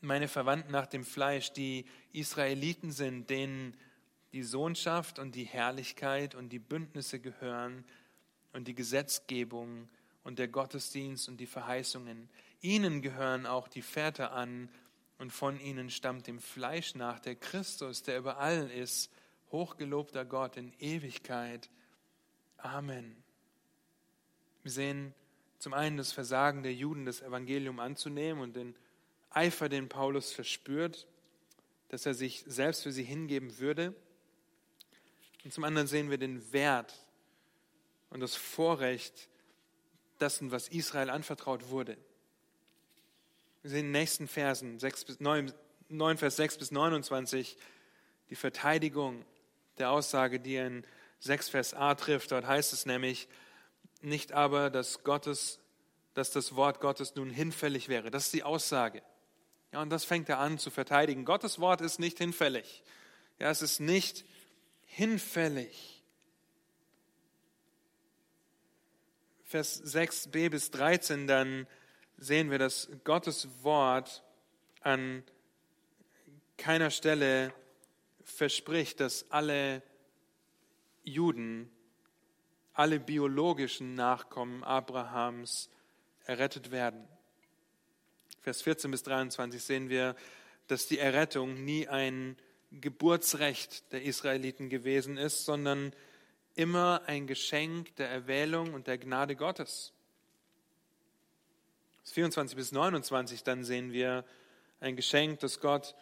meine 0.00 0.28
Verwandten 0.28 0.70
nach 0.70 0.86
dem 0.86 1.04
Fleisch, 1.04 1.52
die 1.52 1.86
Israeliten 2.12 2.92
sind, 2.92 3.30
denen 3.30 3.76
die 4.32 4.42
Sohnschaft 4.42 5.18
und 5.18 5.34
die 5.34 5.44
Herrlichkeit 5.44 6.34
und 6.34 6.50
die 6.50 6.58
Bündnisse 6.58 7.20
gehören 7.20 7.84
und 8.52 8.68
die 8.68 8.74
Gesetzgebung 8.74 9.88
und 10.24 10.38
der 10.38 10.48
Gottesdienst 10.48 11.28
und 11.28 11.38
die 11.38 11.46
Verheißungen. 11.46 12.28
Ihnen 12.60 13.00
gehören 13.00 13.46
auch 13.46 13.66
die 13.66 13.82
Väter 13.82 14.32
an 14.32 14.68
und 15.18 15.32
von 15.32 15.58
ihnen 15.60 15.90
stammt 15.90 16.26
dem 16.26 16.38
Fleisch 16.38 16.94
nach 16.94 17.18
der 17.18 17.34
Christus, 17.34 18.02
der 18.02 18.18
über 18.18 18.38
allen 18.38 18.70
ist, 18.70 19.10
hochgelobter 19.50 20.24
Gott 20.24 20.56
in 20.56 20.72
Ewigkeit. 20.78 21.68
Amen. 22.58 23.22
Wir 24.62 24.72
sehen 24.72 25.14
zum 25.58 25.74
einen 25.74 25.96
das 25.96 26.12
Versagen 26.12 26.62
der 26.62 26.74
Juden, 26.74 27.04
das 27.04 27.20
Evangelium 27.20 27.80
anzunehmen 27.80 28.42
und 28.42 28.54
den 28.54 28.76
Eifer, 29.30 29.68
den 29.68 29.88
Paulus 29.88 30.32
verspürt, 30.32 31.06
dass 31.88 32.06
er 32.06 32.14
sich 32.14 32.44
selbst 32.46 32.82
für 32.82 32.92
sie 32.92 33.02
hingeben 33.02 33.58
würde. 33.58 33.94
Und 35.44 35.52
zum 35.52 35.64
anderen 35.64 35.88
sehen 35.88 36.10
wir 36.10 36.18
den 36.18 36.52
Wert 36.52 36.94
und 38.10 38.20
das 38.20 38.36
Vorrecht 38.36 39.28
dessen, 40.20 40.50
was 40.50 40.68
Israel 40.68 41.10
anvertraut 41.10 41.70
wurde. 41.70 41.96
Wir 43.62 43.70
sehen 43.70 43.80
in 43.80 43.86
den 43.86 43.92
nächsten 43.92 44.28
Versen 44.28 44.78
6 44.78 45.04
bis 45.04 45.20
9, 45.20 45.52
9, 45.88 46.18
Vers 46.18 46.36
6 46.36 46.58
bis 46.58 46.70
29 46.70 47.56
die 48.30 48.36
Verteidigung 48.36 49.24
der 49.78 49.90
Aussage, 49.90 50.38
die 50.38 50.56
in 50.56 50.84
6 51.20 51.48
Vers 51.48 51.74
a 51.74 51.94
trifft. 51.94 52.30
Dort 52.30 52.46
heißt 52.46 52.72
es 52.72 52.86
nämlich, 52.86 53.28
nicht 54.00 54.32
aber, 54.32 54.70
dass, 54.70 55.02
Gottes, 55.02 55.58
dass 56.14 56.30
das 56.30 56.54
Wort 56.54 56.80
Gottes 56.80 57.14
nun 57.16 57.30
hinfällig 57.30 57.88
wäre. 57.88 58.10
Das 58.10 58.26
ist 58.26 58.34
die 58.34 58.44
Aussage. 58.44 59.02
Ja, 59.72 59.82
und 59.82 59.90
das 59.90 60.04
fängt 60.04 60.28
er 60.28 60.38
an 60.38 60.58
zu 60.58 60.70
verteidigen. 60.70 61.24
Gottes 61.24 61.58
Wort 61.58 61.80
ist 61.80 61.98
nicht 61.98 62.18
hinfällig. 62.18 62.82
Ja, 63.38 63.50
es 63.50 63.60
ist 63.60 63.80
nicht 63.80 64.24
hinfällig. 64.86 66.02
Vers 69.44 69.82
6b 69.82 70.50
bis 70.50 70.70
13, 70.70 71.26
dann 71.26 71.66
sehen 72.18 72.50
wir, 72.50 72.58
dass 72.58 72.88
Gottes 73.04 73.48
Wort 73.62 74.22
an 74.80 75.22
keiner 76.56 76.90
Stelle 76.90 77.52
verspricht, 78.22 79.00
dass 79.00 79.30
alle 79.30 79.82
Juden, 81.04 81.70
alle 82.74 83.00
biologischen 83.00 83.94
Nachkommen 83.94 84.62
Abrahams 84.64 85.70
errettet 86.24 86.70
werden. 86.70 87.08
Vers 88.42 88.62
14 88.62 88.90
bis 88.90 89.02
23 89.04 89.62
sehen 89.62 89.88
wir, 89.88 90.14
dass 90.66 90.86
die 90.86 90.98
Errettung 90.98 91.64
nie 91.64 91.88
ein 91.88 92.36
Geburtsrecht 92.70 93.90
der 93.92 94.02
Israeliten 94.02 94.68
gewesen 94.68 95.16
ist, 95.16 95.44
sondern 95.44 95.92
immer 96.54 97.02
ein 97.06 97.26
Geschenk 97.26 97.96
der 97.96 98.10
Erwählung 98.10 98.74
und 98.74 98.86
der 98.86 98.98
Gnade 98.98 99.36
Gottes. 99.36 99.92
24 102.12 102.56
bis 102.56 102.72
29, 102.72 103.42
dann 103.44 103.64
sehen 103.64 103.92
wir 103.92 104.24
ein 104.80 104.96
Geschenk, 104.96 105.40
das 105.40 105.60
Gott 105.60 105.94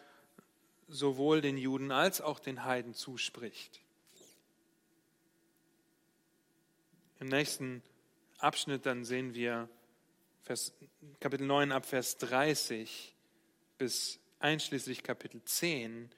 sowohl 0.88 1.40
den 1.40 1.56
Juden 1.56 1.90
als 1.90 2.20
auch 2.20 2.38
den 2.38 2.64
Heiden 2.64 2.94
zuspricht. 2.94 3.80
Im 7.18 7.28
nächsten 7.28 7.82
Abschnitt 8.38 8.86
dann 8.86 9.04
sehen 9.04 9.34
wir 9.34 9.68
Vers, 10.42 10.72
Kapitel 11.18 11.46
9 11.46 11.72
ab 11.72 11.86
Vers 11.86 12.18
30 12.18 13.16
bis 13.78 14.20
einschließlich 14.38 15.02
Kapitel 15.02 15.42
10 15.42 16.10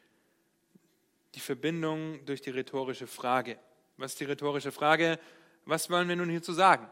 die 1.35 1.41
Verbindung 1.41 2.25
durch 2.27 2.41
die 2.43 2.51
rhetorische 2.51 3.07
Frage. 3.07 3.59
Was 3.97 4.13
ist 4.13 4.21
die 4.21 4.25
rhetorische 4.25 4.73
Frage? 4.73 5.19
Was 5.65 5.89
wollen 5.89 6.09
wir 6.09 6.17
nun 6.17 6.31
hierzu 6.31 6.53
sagen? 6.53 6.91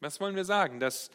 Was 0.00 0.20
wollen 0.20 0.36
wir 0.36 0.44
sagen? 0.44 0.80
Dass 0.80 1.10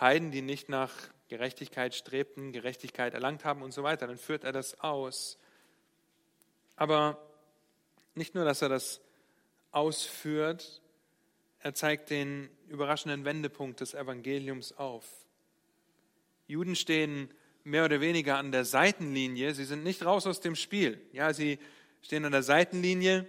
Heiden, 0.00 0.30
die 0.30 0.42
nicht 0.42 0.68
nach 0.68 0.92
Gerechtigkeit 1.28 1.94
strebten, 1.94 2.52
Gerechtigkeit 2.52 3.14
erlangt 3.14 3.44
haben 3.44 3.62
und 3.62 3.72
so 3.72 3.82
weiter, 3.82 4.06
dann 4.06 4.18
führt 4.18 4.44
er 4.44 4.52
das 4.52 4.80
aus. 4.80 5.38
Aber 6.76 7.18
nicht 8.14 8.34
nur, 8.34 8.44
dass 8.44 8.62
er 8.62 8.68
das 8.68 9.00
ausführt, 9.70 10.82
er 11.60 11.74
zeigt 11.74 12.10
den 12.10 12.50
überraschenden 12.68 13.24
Wendepunkt 13.24 13.80
des 13.80 13.94
Evangeliums 13.94 14.76
auf. 14.76 15.06
Juden 16.46 16.76
stehen 16.76 17.32
mehr 17.64 17.84
oder 17.84 18.00
weniger 18.00 18.36
an 18.36 18.52
der 18.52 18.64
Seitenlinie, 18.64 19.54
sie 19.54 19.64
sind 19.64 19.84
nicht 19.84 20.04
raus 20.04 20.26
aus 20.26 20.40
dem 20.40 20.56
Spiel. 20.56 21.00
Ja, 21.12 21.32
sie 21.32 21.58
stehen 22.02 22.24
an 22.24 22.32
der 22.32 22.42
Seitenlinie, 22.42 23.26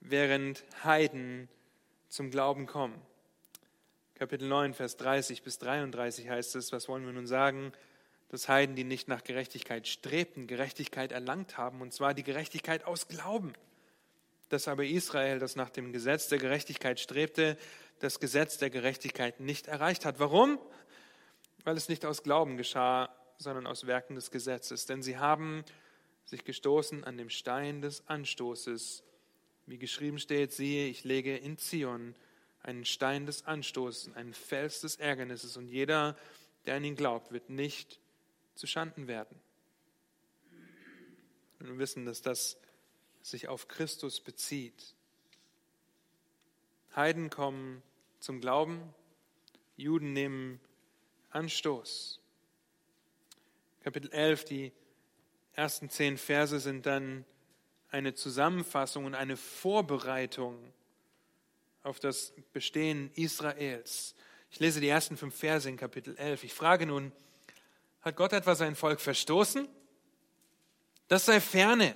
während 0.00 0.64
Heiden 0.82 1.48
zum 2.08 2.30
Glauben 2.30 2.66
kommen. 2.66 3.00
Kapitel 4.16 4.46
9, 4.46 4.74
Vers 4.74 4.96
30 4.98 5.42
bis 5.42 5.58
33 5.58 6.28
heißt 6.28 6.54
es, 6.54 6.70
was 6.70 6.88
wollen 6.88 7.04
wir 7.04 7.12
nun 7.12 7.26
sagen? 7.26 7.72
Dass 8.28 8.48
Heiden, 8.48 8.76
die 8.76 8.84
nicht 8.84 9.08
nach 9.08 9.24
Gerechtigkeit 9.24 9.88
strebten, 9.88 10.46
Gerechtigkeit 10.46 11.10
erlangt 11.10 11.58
haben, 11.58 11.80
und 11.80 11.92
zwar 11.92 12.14
die 12.14 12.22
Gerechtigkeit 12.22 12.84
aus 12.84 13.08
Glauben. 13.08 13.54
Dass 14.50 14.68
aber 14.68 14.84
Israel, 14.84 15.40
das 15.40 15.56
nach 15.56 15.68
dem 15.68 15.92
Gesetz 15.92 16.28
der 16.28 16.38
Gerechtigkeit 16.38 17.00
strebte, 17.00 17.58
das 17.98 18.20
Gesetz 18.20 18.56
der 18.56 18.70
Gerechtigkeit 18.70 19.40
nicht 19.40 19.66
erreicht 19.66 20.04
hat. 20.04 20.20
Warum? 20.20 20.60
Weil 21.64 21.76
es 21.76 21.88
nicht 21.88 22.06
aus 22.06 22.22
Glauben 22.22 22.56
geschah, 22.56 23.12
sondern 23.38 23.66
aus 23.66 23.88
Werken 23.88 24.14
des 24.14 24.30
Gesetzes. 24.30 24.86
Denn 24.86 25.02
sie 25.02 25.18
haben 25.18 25.64
sich 26.24 26.44
gestoßen 26.44 27.02
an 27.02 27.16
dem 27.16 27.30
Stein 27.30 27.82
des 27.82 28.06
Anstoßes. 28.06 29.02
Wie 29.66 29.78
geschrieben 29.78 30.20
steht, 30.20 30.52
siehe, 30.52 30.86
ich 30.86 31.02
lege 31.02 31.36
in 31.36 31.58
Zion 31.58 32.14
einen 32.64 32.84
Stein 32.86 33.26
des 33.26 33.44
Anstoßes, 33.44 34.16
einen 34.16 34.32
Fels 34.32 34.80
des 34.80 34.96
Ärgernisses 34.96 35.56
und 35.56 35.68
jeder, 35.68 36.16
der 36.64 36.76
an 36.76 36.84
ihn 36.84 36.96
glaubt, 36.96 37.30
wird 37.30 37.50
nicht 37.50 38.00
zu 38.54 38.66
Schanden 38.66 39.06
werden. 39.06 39.38
Und 41.60 41.68
wir 41.68 41.78
wissen, 41.78 42.06
dass 42.06 42.22
das 42.22 42.58
sich 43.22 43.48
auf 43.48 43.68
Christus 43.68 44.20
bezieht. 44.20 44.94
Heiden 46.96 47.28
kommen 47.28 47.82
zum 48.18 48.40
Glauben, 48.40 48.94
Juden 49.76 50.12
nehmen 50.12 50.58
Anstoß. 51.30 52.20
Kapitel 53.82 54.10
11, 54.10 54.44
die 54.46 54.72
ersten 55.52 55.90
zehn 55.90 56.16
Verse 56.16 56.58
sind 56.60 56.86
dann 56.86 57.26
eine 57.90 58.14
Zusammenfassung 58.14 59.04
und 59.04 59.14
eine 59.14 59.36
Vorbereitung 59.36 60.72
auf 61.84 62.00
das 62.00 62.32
Bestehen 62.52 63.10
Israels. 63.14 64.14
Ich 64.50 64.58
lese 64.58 64.80
die 64.80 64.88
ersten 64.88 65.16
fünf 65.16 65.36
Verse 65.36 65.68
in 65.68 65.76
Kapitel 65.76 66.16
11. 66.16 66.44
Ich 66.44 66.54
frage 66.54 66.86
nun, 66.86 67.12
hat 68.00 68.16
Gott 68.16 68.32
etwa 68.32 68.54
sein 68.54 68.74
Volk 68.74 69.00
verstoßen? 69.00 69.68
Das 71.08 71.26
sei 71.26 71.40
ferne, 71.40 71.94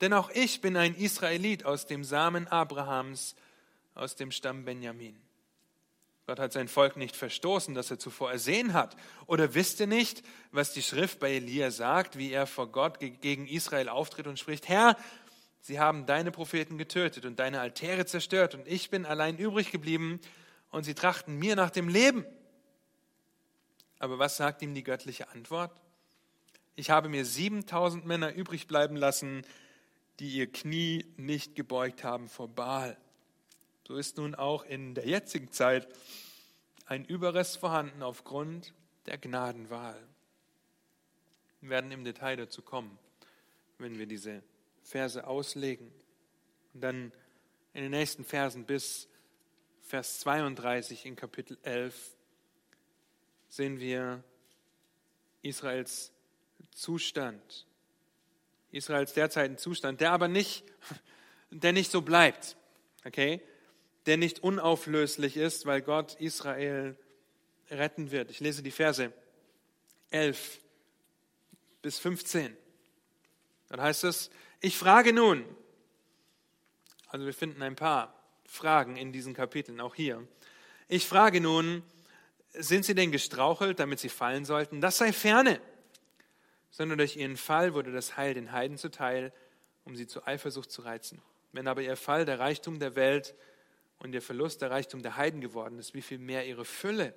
denn 0.00 0.14
auch 0.14 0.30
ich 0.30 0.62
bin 0.62 0.76
ein 0.76 0.94
Israelit 0.94 1.66
aus 1.66 1.86
dem 1.86 2.02
Samen 2.02 2.48
Abrahams, 2.48 3.36
aus 3.94 4.16
dem 4.16 4.30
Stamm 4.30 4.64
Benjamin. 4.64 5.20
Gott 6.26 6.38
hat 6.38 6.52
sein 6.52 6.68
Volk 6.68 6.96
nicht 6.96 7.16
verstoßen, 7.16 7.74
das 7.74 7.90
er 7.90 7.98
zuvor 7.98 8.30
ersehen 8.30 8.72
hat. 8.72 8.96
Oder 9.26 9.54
wisst 9.54 9.80
ihr 9.80 9.86
nicht, 9.86 10.22
was 10.50 10.72
die 10.72 10.82
Schrift 10.82 11.18
bei 11.20 11.32
Elia 11.32 11.70
sagt, 11.70 12.16
wie 12.16 12.32
er 12.32 12.46
vor 12.46 12.68
Gott 12.68 13.00
gegen 13.00 13.46
Israel 13.46 13.88
auftritt 13.88 14.26
und 14.26 14.38
spricht, 14.38 14.68
Herr, 14.68 14.96
Sie 15.60 15.80
haben 15.80 16.06
deine 16.06 16.30
Propheten 16.30 16.78
getötet 16.78 17.24
und 17.24 17.38
deine 17.38 17.60
Altäre 17.60 18.06
zerstört 18.06 18.54
und 18.54 18.66
ich 18.66 18.90
bin 18.90 19.04
allein 19.04 19.38
übrig 19.38 19.70
geblieben 19.70 20.20
und 20.70 20.84
sie 20.84 20.94
trachten 20.94 21.38
mir 21.38 21.56
nach 21.56 21.70
dem 21.70 21.88
Leben. 21.88 22.24
Aber 23.98 24.18
was 24.18 24.36
sagt 24.36 24.62
ihm 24.62 24.74
die 24.74 24.84
göttliche 24.84 25.28
Antwort? 25.30 25.72
Ich 26.76 26.90
habe 26.90 27.08
mir 27.08 27.24
7000 27.24 28.06
Männer 28.06 28.32
übrig 28.32 28.68
bleiben 28.68 28.96
lassen, 28.96 29.42
die 30.20 30.30
ihr 30.30 30.50
Knie 30.50 31.04
nicht 31.16 31.54
gebeugt 31.54 32.04
haben 32.04 32.28
vor 32.28 32.48
Baal. 32.48 32.96
So 33.86 33.96
ist 33.96 34.16
nun 34.16 34.34
auch 34.34 34.64
in 34.64 34.94
der 34.94 35.06
jetzigen 35.06 35.50
Zeit 35.50 35.88
ein 36.86 37.04
Überrest 37.04 37.58
vorhanden 37.58 38.02
aufgrund 38.02 38.72
der 39.06 39.18
Gnadenwahl. 39.18 39.98
Wir 41.60 41.70
werden 41.70 41.90
im 41.90 42.04
Detail 42.04 42.36
dazu 42.36 42.62
kommen, 42.62 42.98
wenn 43.78 43.98
wir 43.98 44.06
diese 44.06 44.42
Verse 44.88 45.26
auslegen. 45.26 45.92
Und 46.72 46.80
dann 46.80 47.12
in 47.74 47.82
den 47.82 47.90
nächsten 47.90 48.24
Versen 48.24 48.64
bis 48.64 49.08
Vers 49.82 50.20
32 50.20 51.06
in 51.06 51.14
Kapitel 51.14 51.58
11 51.62 51.94
sehen 53.48 53.80
wir 53.80 54.22
Israels 55.42 56.12
Zustand. 56.70 57.66
Israels 58.70 59.14
derzeitigen 59.14 59.58
Zustand, 59.58 60.00
der 60.00 60.12
aber 60.12 60.28
nicht, 60.28 60.64
der 61.50 61.72
nicht 61.72 61.90
so 61.90 62.02
bleibt, 62.02 62.56
okay? 63.04 63.40
Der 64.06 64.16
nicht 64.16 64.42
unauflöslich 64.42 65.36
ist, 65.36 65.66
weil 65.66 65.82
Gott 65.82 66.14
Israel 66.14 66.96
retten 67.70 68.10
wird. 68.10 68.30
Ich 68.30 68.40
lese 68.40 68.62
die 68.62 68.70
Verse 68.70 69.12
11 70.10 70.60
bis 71.82 71.98
15. 71.98 72.56
Dann 73.68 73.80
heißt 73.82 74.04
es, 74.04 74.30
ich 74.60 74.76
frage 74.76 75.12
nun, 75.12 75.44
also 77.08 77.24
wir 77.24 77.34
finden 77.34 77.62
ein 77.62 77.76
paar 77.76 78.14
Fragen 78.46 78.96
in 78.96 79.12
diesen 79.12 79.34
Kapiteln, 79.34 79.80
auch 79.80 79.94
hier. 79.94 80.26
Ich 80.88 81.06
frage 81.06 81.40
nun, 81.40 81.82
sind 82.52 82.84
sie 82.84 82.94
denn 82.94 83.12
gestrauchelt, 83.12 83.78
damit 83.78 83.98
sie 84.00 84.08
fallen 84.08 84.44
sollten? 84.44 84.80
Das 84.80 84.98
sei 84.98 85.12
ferne. 85.12 85.60
Sondern 86.70 86.98
durch 86.98 87.16
ihren 87.16 87.36
Fall 87.36 87.74
wurde 87.74 87.92
das 87.92 88.16
Heil 88.16 88.34
den 88.34 88.52
Heiden 88.52 88.78
zuteil, 88.78 89.32
um 89.84 89.96
sie 89.96 90.06
zur 90.06 90.26
Eifersucht 90.26 90.70
zu 90.70 90.82
reizen. 90.82 91.22
Wenn 91.52 91.68
aber 91.68 91.82
ihr 91.82 91.96
Fall 91.96 92.24
der 92.24 92.38
Reichtum 92.38 92.78
der 92.78 92.94
Welt 92.94 93.34
und 93.98 94.14
ihr 94.14 94.22
Verlust 94.22 94.62
der 94.62 94.70
Reichtum 94.70 95.02
der 95.02 95.16
Heiden 95.16 95.40
geworden 95.40 95.78
ist, 95.78 95.94
wie 95.94 96.02
viel 96.02 96.18
mehr 96.18 96.46
ihre 96.46 96.64
Fülle? 96.64 97.14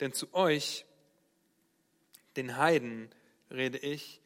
Denn 0.00 0.12
zu 0.12 0.32
euch, 0.32 0.86
den 2.36 2.56
Heiden, 2.56 3.10
rede 3.50 3.78
ich, 3.78 4.20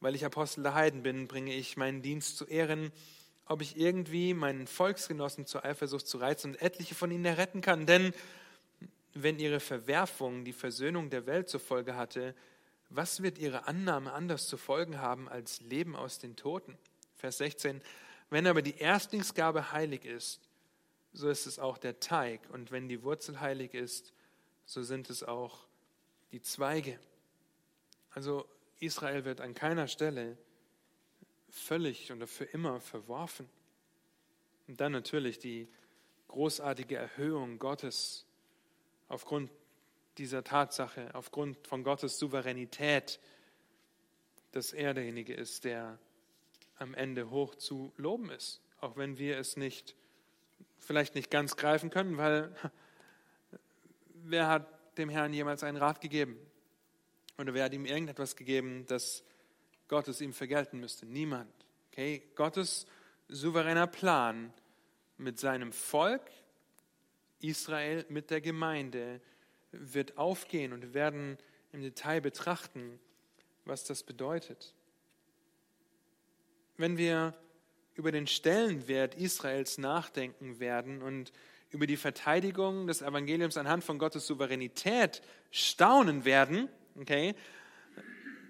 weil 0.00 0.14
ich 0.14 0.24
Apostel 0.24 0.62
der 0.62 0.74
Heiden 0.74 1.02
bin, 1.02 1.28
bringe 1.28 1.54
ich 1.54 1.76
meinen 1.76 2.02
Dienst 2.02 2.36
zu 2.36 2.46
Ehren, 2.46 2.92
ob 3.46 3.62
ich 3.62 3.76
irgendwie 3.76 4.34
meinen 4.34 4.66
Volksgenossen 4.66 5.46
zur 5.46 5.64
Eifersucht 5.64 6.06
zu 6.06 6.18
reizen 6.18 6.52
und 6.52 6.62
etliche 6.62 6.94
von 6.94 7.10
ihnen 7.10 7.24
erretten 7.24 7.60
kann. 7.60 7.86
Denn 7.86 8.12
wenn 9.14 9.38
ihre 9.38 9.60
Verwerfung 9.60 10.44
die 10.44 10.52
Versöhnung 10.52 11.10
der 11.10 11.26
Welt 11.26 11.48
zur 11.48 11.60
Folge 11.60 11.96
hatte, 11.96 12.34
was 12.90 13.22
wird 13.22 13.38
ihre 13.38 13.66
Annahme 13.66 14.12
anders 14.12 14.48
zu 14.48 14.56
folgen 14.56 15.00
haben 15.00 15.28
als 15.28 15.60
Leben 15.60 15.96
aus 15.96 16.18
den 16.18 16.36
Toten? 16.36 16.76
Vers 17.16 17.38
16. 17.38 17.82
Wenn 18.30 18.46
aber 18.46 18.62
die 18.62 18.76
Erstlingsgabe 18.76 19.72
heilig 19.72 20.04
ist, 20.04 20.40
so 21.12 21.28
ist 21.28 21.46
es 21.46 21.58
auch 21.58 21.78
der 21.78 22.00
Teig. 22.00 22.40
Und 22.50 22.70
wenn 22.70 22.88
die 22.88 23.02
Wurzel 23.02 23.40
heilig 23.40 23.74
ist, 23.74 24.12
so 24.66 24.82
sind 24.82 25.10
es 25.10 25.22
auch 25.22 25.66
die 26.32 26.42
Zweige. 26.42 26.98
Also 28.10 28.46
Israel 28.80 29.24
wird 29.24 29.40
an 29.40 29.54
keiner 29.54 29.88
Stelle 29.88 30.36
völlig 31.50 32.12
und 32.12 32.26
für 32.26 32.44
immer 32.44 32.80
verworfen. 32.80 33.48
Und 34.66 34.80
dann 34.80 34.92
natürlich 34.92 35.38
die 35.38 35.68
großartige 36.28 36.96
Erhöhung 36.96 37.58
Gottes 37.58 38.26
aufgrund 39.08 39.50
dieser 40.18 40.44
Tatsache, 40.44 41.14
aufgrund 41.14 41.66
von 41.66 41.84
Gottes 41.84 42.18
Souveränität, 42.18 43.18
dass 44.52 44.72
er 44.72 44.94
derjenige 44.94 45.34
ist, 45.34 45.64
der 45.64 45.98
am 46.76 46.94
Ende 46.94 47.30
hoch 47.30 47.54
zu 47.54 47.92
loben 47.96 48.30
ist, 48.30 48.60
auch 48.80 48.96
wenn 48.96 49.18
wir 49.18 49.38
es 49.38 49.56
nicht, 49.56 49.94
vielleicht 50.78 51.14
nicht 51.14 51.30
ganz 51.30 51.56
greifen 51.56 51.90
können, 51.90 52.16
weil 52.18 52.54
wer 54.14 54.48
hat 54.48 54.98
dem 54.98 55.08
Herrn 55.08 55.32
jemals 55.32 55.62
einen 55.62 55.78
Rat 55.78 56.00
gegeben? 56.00 56.38
Oder 57.38 57.54
wer 57.54 57.64
hat 57.64 57.72
ihm 57.72 57.86
irgendetwas 57.86 58.34
gegeben, 58.34 58.84
das 58.86 59.22
Gott 59.86 60.08
es 60.08 60.20
ihm 60.20 60.32
vergelten 60.32 60.80
müsste? 60.80 61.06
Niemand. 61.06 61.52
Okay? 61.92 62.22
Gottes 62.34 62.86
souveräner 63.28 63.86
Plan 63.86 64.52
mit 65.16 65.38
seinem 65.38 65.72
Volk, 65.72 66.22
Israel, 67.40 68.04
mit 68.08 68.30
der 68.30 68.40
Gemeinde, 68.40 69.20
wird 69.70 70.18
aufgehen 70.18 70.72
und 70.72 70.82
wir 70.82 70.94
werden 70.94 71.38
im 71.72 71.82
Detail 71.82 72.20
betrachten, 72.20 72.98
was 73.64 73.84
das 73.84 74.02
bedeutet. 74.02 74.74
Wenn 76.76 76.96
wir 76.96 77.34
über 77.94 78.12
den 78.12 78.26
Stellenwert 78.26 79.14
Israels 79.14 79.78
nachdenken 79.78 80.58
werden 80.58 81.02
und 81.02 81.32
über 81.70 81.86
die 81.86 81.96
Verteidigung 81.96 82.86
des 82.86 83.02
Evangeliums 83.02 83.56
anhand 83.56 83.84
von 83.84 83.98
Gottes 83.98 84.26
Souveränität 84.26 85.20
staunen 85.50 86.24
werden, 86.24 86.68
okay, 86.96 87.34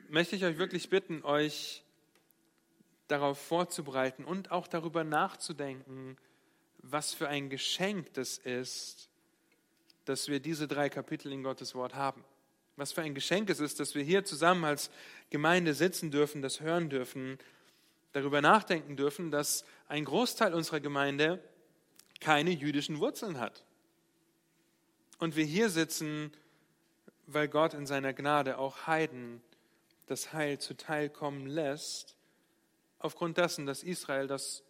möchte 0.08 0.36
ich 0.36 0.44
euch 0.44 0.58
wirklich 0.58 0.88
bitten, 0.88 1.22
euch 1.24 1.82
darauf 3.08 3.38
vorzubereiten 3.38 4.24
und 4.24 4.50
auch 4.50 4.68
darüber 4.68 5.04
nachzudenken, 5.04 6.16
was 6.78 7.14
für 7.14 7.28
ein 7.28 7.50
Geschenk 7.50 8.12
das 8.14 8.38
ist, 8.38 9.08
dass 10.04 10.28
wir 10.28 10.40
diese 10.40 10.68
drei 10.68 10.88
Kapitel 10.88 11.32
in 11.32 11.42
Gottes 11.42 11.74
Wort 11.74 11.94
haben. 11.94 12.24
Was 12.76 12.92
für 12.92 13.02
ein 13.02 13.14
Geschenk 13.14 13.50
es 13.50 13.60
ist, 13.60 13.80
dass 13.80 13.94
wir 13.94 14.02
hier 14.02 14.24
zusammen 14.24 14.64
als 14.64 14.90
Gemeinde 15.30 15.74
sitzen 15.74 16.10
dürfen, 16.10 16.42
das 16.42 16.60
hören 16.60 16.88
dürfen, 16.88 17.38
darüber 18.12 18.40
nachdenken 18.40 18.96
dürfen, 18.96 19.30
dass 19.30 19.64
ein 19.88 20.04
Großteil 20.04 20.54
unserer 20.54 20.80
Gemeinde 20.80 21.42
keine 22.20 22.50
jüdischen 22.50 23.00
Wurzeln 23.00 23.38
hat. 23.38 23.64
Und 25.18 25.36
wir 25.36 25.44
hier 25.44 25.68
sitzen, 25.68 26.32
weil 27.28 27.46
Gott 27.46 27.74
in 27.74 27.86
seiner 27.86 28.12
Gnade 28.12 28.58
auch 28.58 28.86
Heiden 28.86 29.42
das 30.06 30.32
Heil 30.32 30.58
zuteilkommen 30.58 31.46
lässt, 31.46 32.16
aufgrund 32.98 33.36
dessen, 33.36 33.66
dass 33.66 33.82
Israel 33.82 34.26
das 34.26 34.64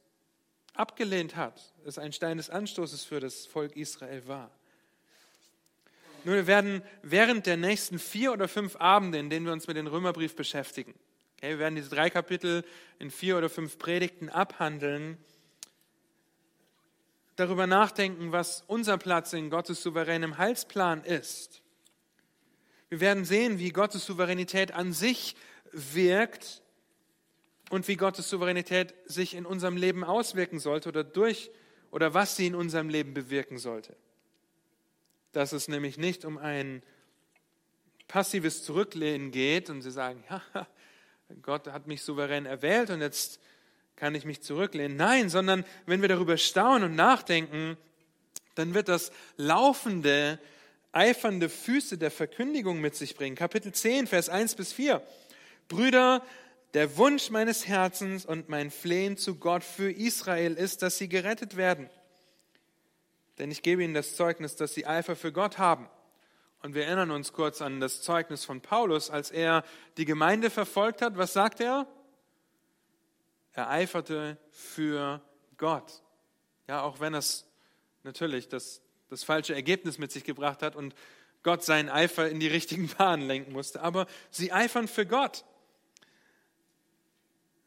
abgelehnt 0.74 1.36
hat, 1.36 1.72
es 1.84 1.98
ein 1.98 2.12
Stein 2.12 2.36
des 2.36 2.50
Anstoßes 2.50 3.04
für 3.04 3.20
das 3.20 3.46
Volk 3.46 3.76
Israel 3.76 4.26
war. 4.26 4.50
Nun, 6.24 6.34
wir 6.34 6.46
werden 6.48 6.82
während 7.02 7.46
der 7.46 7.56
nächsten 7.56 7.98
vier 7.98 8.32
oder 8.32 8.48
fünf 8.48 8.76
Abende, 8.76 9.18
in 9.18 9.30
denen 9.30 9.46
wir 9.46 9.52
uns 9.52 9.68
mit 9.68 9.76
dem 9.76 9.86
Römerbrief 9.86 10.34
beschäftigen, 10.34 10.94
okay, 11.36 11.50
wir 11.50 11.58
werden 11.60 11.76
diese 11.76 11.90
drei 11.90 12.10
Kapitel 12.10 12.64
in 12.98 13.12
vier 13.12 13.38
oder 13.38 13.48
fünf 13.48 13.78
Predigten 13.78 14.28
abhandeln, 14.28 15.16
darüber 17.36 17.68
nachdenken, 17.68 18.32
was 18.32 18.64
unser 18.66 18.98
Platz 18.98 19.32
in 19.32 19.48
Gottes 19.48 19.80
souveränem 19.80 20.38
Heilsplan 20.38 21.04
ist. 21.04 21.62
Wir 22.88 23.00
werden 23.00 23.24
sehen, 23.24 23.58
wie 23.58 23.70
Gottes 23.70 24.06
Souveränität 24.06 24.72
an 24.72 24.92
sich 24.92 25.36
wirkt 25.72 26.62
und 27.70 27.86
wie 27.88 27.96
Gottes 27.96 28.30
Souveränität 28.30 28.94
sich 29.04 29.34
in 29.34 29.44
unserem 29.44 29.76
Leben 29.76 30.04
auswirken 30.04 30.58
sollte 30.58 30.88
oder 30.88 31.04
durch 31.04 31.50
oder 31.90 32.14
was 32.14 32.36
sie 32.36 32.46
in 32.46 32.54
unserem 32.54 32.88
Leben 32.88 33.14
bewirken 33.14 33.58
sollte. 33.58 33.96
Dass 35.32 35.52
es 35.52 35.68
nämlich 35.68 35.98
nicht 35.98 36.24
um 36.24 36.38
ein 36.38 36.82
passives 38.08 38.64
Zurücklehnen 38.64 39.30
geht 39.30 39.68
und 39.68 39.82
sie 39.82 39.90
sagen, 39.90 40.24
ja, 40.30 40.66
Gott 41.42 41.68
hat 41.68 41.86
mich 41.86 42.02
souverän 42.02 42.46
erwählt 42.46 42.88
und 42.90 43.02
jetzt 43.02 43.38
kann 43.96 44.14
ich 44.14 44.24
mich 44.24 44.42
zurücklehnen. 44.42 44.96
Nein, 44.96 45.28
sondern 45.28 45.64
wenn 45.84 46.00
wir 46.00 46.08
darüber 46.08 46.36
staunen 46.36 46.90
und 46.90 46.96
nachdenken, 46.96 47.76
dann 48.54 48.72
wird 48.72 48.88
das 48.88 49.12
laufende, 49.36 50.38
eifernde 50.92 51.48
Füße 51.48 51.98
der 51.98 52.10
Verkündigung 52.10 52.80
mit 52.80 52.94
sich 52.94 53.14
bringen. 53.16 53.36
Kapitel 53.36 53.72
10, 53.72 54.06
Vers 54.06 54.28
1 54.28 54.54
bis 54.54 54.72
4. 54.72 55.02
Brüder, 55.68 56.22
der 56.74 56.96
Wunsch 56.96 57.30
meines 57.30 57.66
Herzens 57.66 58.26
und 58.26 58.48
mein 58.48 58.70
Flehen 58.70 59.16
zu 59.16 59.36
Gott 59.36 59.64
für 59.64 59.90
Israel 59.90 60.54
ist, 60.54 60.82
dass 60.82 60.98
sie 60.98 61.08
gerettet 61.08 61.56
werden. 61.56 61.88
Denn 63.38 63.50
ich 63.50 63.62
gebe 63.62 63.84
ihnen 63.84 63.94
das 63.94 64.16
Zeugnis, 64.16 64.56
dass 64.56 64.74
sie 64.74 64.86
Eifer 64.86 65.16
für 65.16 65.32
Gott 65.32 65.58
haben. 65.58 65.88
Und 66.60 66.74
wir 66.74 66.86
erinnern 66.86 67.12
uns 67.12 67.32
kurz 67.32 67.62
an 67.62 67.80
das 67.80 68.02
Zeugnis 68.02 68.44
von 68.44 68.60
Paulus, 68.60 69.10
als 69.10 69.30
er 69.30 69.64
die 69.96 70.04
Gemeinde 70.04 70.50
verfolgt 70.50 71.02
hat. 71.02 71.16
Was 71.16 71.32
sagt 71.32 71.60
er? 71.60 71.86
Er 73.52 73.70
eiferte 73.70 74.38
für 74.50 75.22
Gott. 75.56 76.02
Ja, 76.66 76.82
auch 76.82 77.00
wenn 77.00 77.14
es 77.14 77.46
natürlich 78.02 78.48
das, 78.48 78.82
das 79.10 79.24
falsche 79.24 79.54
Ergebnis 79.54 79.98
mit 79.98 80.12
sich 80.12 80.24
gebracht 80.24 80.62
hat 80.62 80.76
und 80.76 80.94
Gott 81.42 81.64
seinen 81.64 81.88
Eifer 81.88 82.28
in 82.28 82.40
die 82.40 82.48
richtigen 82.48 82.88
Bahnen 82.98 83.26
lenken 83.26 83.52
musste. 83.52 83.80
Aber 83.82 84.06
sie 84.30 84.52
eifern 84.52 84.88
für 84.88 85.06
Gott. 85.06 85.44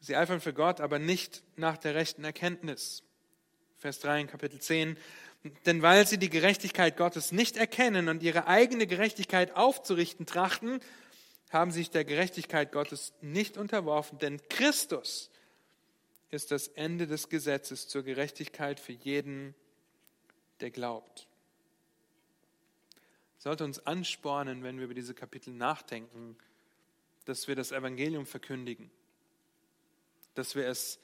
Sie 0.00 0.16
eifern 0.16 0.40
für 0.40 0.52
Gott, 0.52 0.80
aber 0.80 0.98
nicht 0.98 1.42
nach 1.56 1.76
der 1.76 1.94
rechten 1.94 2.24
Erkenntnis. 2.24 3.02
Vers 3.78 4.00
3 4.00 4.22
in 4.22 4.26
Kapitel 4.26 4.60
10. 4.60 4.96
Denn 5.66 5.82
weil 5.82 6.06
sie 6.06 6.18
die 6.18 6.30
Gerechtigkeit 6.30 6.96
Gottes 6.96 7.32
nicht 7.32 7.56
erkennen 7.56 8.08
und 8.08 8.22
ihre 8.22 8.46
eigene 8.46 8.86
Gerechtigkeit 8.86 9.56
aufzurichten 9.56 10.26
trachten, 10.26 10.80
haben 11.50 11.70
sich 11.70 11.90
der 11.90 12.04
Gerechtigkeit 12.04 12.72
Gottes 12.72 13.12
nicht 13.20 13.56
unterworfen, 13.58 14.18
denn 14.18 14.40
Christus 14.48 15.30
ist 16.30 16.50
das 16.50 16.68
Ende 16.68 17.06
des 17.06 17.28
Gesetzes 17.28 17.88
zur 17.88 18.02
Gerechtigkeit 18.02 18.80
für 18.80 18.92
jeden, 18.92 19.54
der 20.60 20.70
glaubt. 20.70 21.28
Sollte 23.42 23.64
uns 23.64 23.84
anspornen, 23.88 24.62
wenn 24.62 24.76
wir 24.76 24.84
über 24.84 24.94
diese 24.94 25.14
Kapitel 25.14 25.52
nachdenken, 25.52 26.36
dass 27.24 27.48
wir 27.48 27.56
das 27.56 27.72
Evangelium 27.72 28.24
verkündigen, 28.24 28.88
dass 30.34 30.54
wir 30.54 30.68
es 30.68 31.00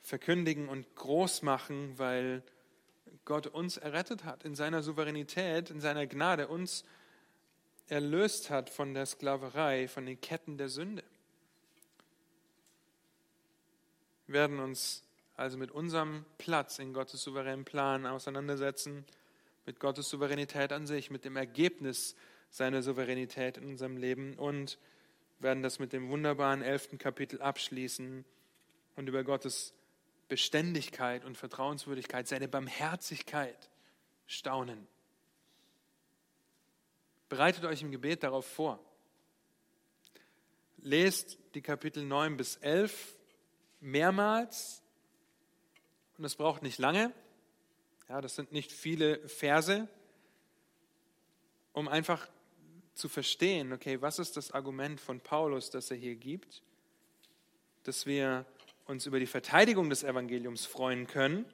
verkündigen 0.00 0.70
und 0.70 0.86
groß 0.96 1.42
machen, 1.42 1.98
weil 1.98 2.42
Gott 3.26 3.48
uns 3.48 3.76
errettet 3.76 4.24
hat, 4.24 4.46
in 4.46 4.54
seiner 4.54 4.82
Souveränität, 4.82 5.68
in 5.68 5.82
seiner 5.82 6.06
Gnade 6.06 6.48
uns 6.48 6.86
erlöst 7.88 8.48
hat 8.48 8.70
von 8.70 8.94
der 8.94 9.04
Sklaverei, 9.04 9.86
von 9.86 10.06
den 10.06 10.18
Ketten 10.18 10.56
der 10.56 10.70
Sünde. 10.70 11.04
Wir 14.26 14.36
werden 14.36 14.58
uns 14.58 15.02
also 15.36 15.58
mit 15.58 15.70
unserem 15.70 16.24
Platz 16.38 16.78
in 16.78 16.94
Gottes 16.94 17.22
souveränen 17.24 17.66
Plan 17.66 18.06
auseinandersetzen, 18.06 19.04
mit 19.66 19.80
Gottes 19.80 20.08
Souveränität 20.08 20.72
an 20.72 20.86
sich, 20.86 21.10
mit 21.10 21.24
dem 21.24 21.36
Ergebnis 21.36 22.16
seiner 22.50 22.82
Souveränität 22.82 23.56
in 23.56 23.66
unserem 23.66 23.96
Leben 23.96 24.34
und 24.38 24.78
werden 25.40 25.62
das 25.62 25.78
mit 25.78 25.92
dem 25.92 26.08
wunderbaren 26.08 26.62
elften 26.62 26.98
Kapitel 26.98 27.40
abschließen 27.42 28.24
und 28.96 29.08
über 29.08 29.24
Gottes 29.24 29.74
Beständigkeit 30.28 31.24
und 31.24 31.36
Vertrauenswürdigkeit, 31.36 32.26
seine 32.28 32.48
Barmherzigkeit 32.48 33.70
staunen. 34.26 34.86
Bereitet 37.28 37.64
euch 37.64 37.82
im 37.82 37.90
Gebet 37.90 38.22
darauf 38.22 38.46
vor. 38.46 38.78
Lest 40.78 41.38
die 41.54 41.62
Kapitel 41.62 42.04
9 42.04 42.36
bis 42.36 42.56
11 42.56 43.18
mehrmals 43.80 44.82
und 46.16 46.24
es 46.24 46.36
braucht 46.36 46.62
nicht 46.62 46.78
lange. 46.78 47.12
Ja, 48.08 48.20
das 48.20 48.34
sind 48.34 48.52
nicht 48.52 48.70
viele 48.70 49.26
Verse, 49.28 49.88
um 51.72 51.88
einfach 51.88 52.28
zu 52.94 53.08
verstehen, 53.08 53.72
okay, 53.72 54.00
was 54.00 54.18
ist 54.18 54.36
das 54.36 54.52
Argument 54.52 55.00
von 55.00 55.20
Paulus, 55.20 55.70
das 55.70 55.90
er 55.90 55.96
hier 55.96 56.14
gibt, 56.14 56.62
dass 57.82 58.06
wir 58.06 58.46
uns 58.86 59.06
über 59.06 59.18
die 59.18 59.26
Verteidigung 59.26 59.90
des 59.90 60.04
Evangeliums 60.04 60.66
freuen 60.66 61.06
können 61.06 61.46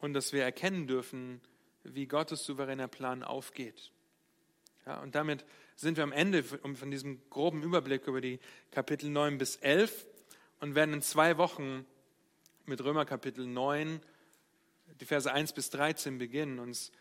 und 0.00 0.14
dass 0.14 0.32
wir 0.32 0.42
erkennen 0.42 0.86
dürfen, 0.86 1.40
wie 1.84 2.06
Gottes 2.06 2.44
souveräner 2.44 2.88
Plan 2.88 3.22
aufgeht. 3.22 3.92
Ja, 4.86 5.00
und 5.00 5.14
damit 5.14 5.44
sind 5.76 5.96
wir 5.96 6.04
am 6.04 6.12
Ende 6.12 6.42
von 6.42 6.90
diesem 6.90 7.20
groben 7.30 7.62
Überblick 7.62 8.06
über 8.06 8.20
die 8.20 8.40
Kapitel 8.70 9.10
9 9.10 9.38
bis 9.38 9.56
11 9.56 10.06
und 10.60 10.74
werden 10.74 10.94
in 10.94 11.02
zwei 11.02 11.36
Wochen 11.36 11.86
mit 12.64 12.82
Römer 12.82 13.04
Kapitel 13.04 13.46
9, 13.46 14.00
die 15.00 15.04
Verse 15.04 15.32
1 15.32 15.52
bis 15.52 15.70
13 15.70 16.18
beginnen, 16.18 16.58
uns 16.58 16.92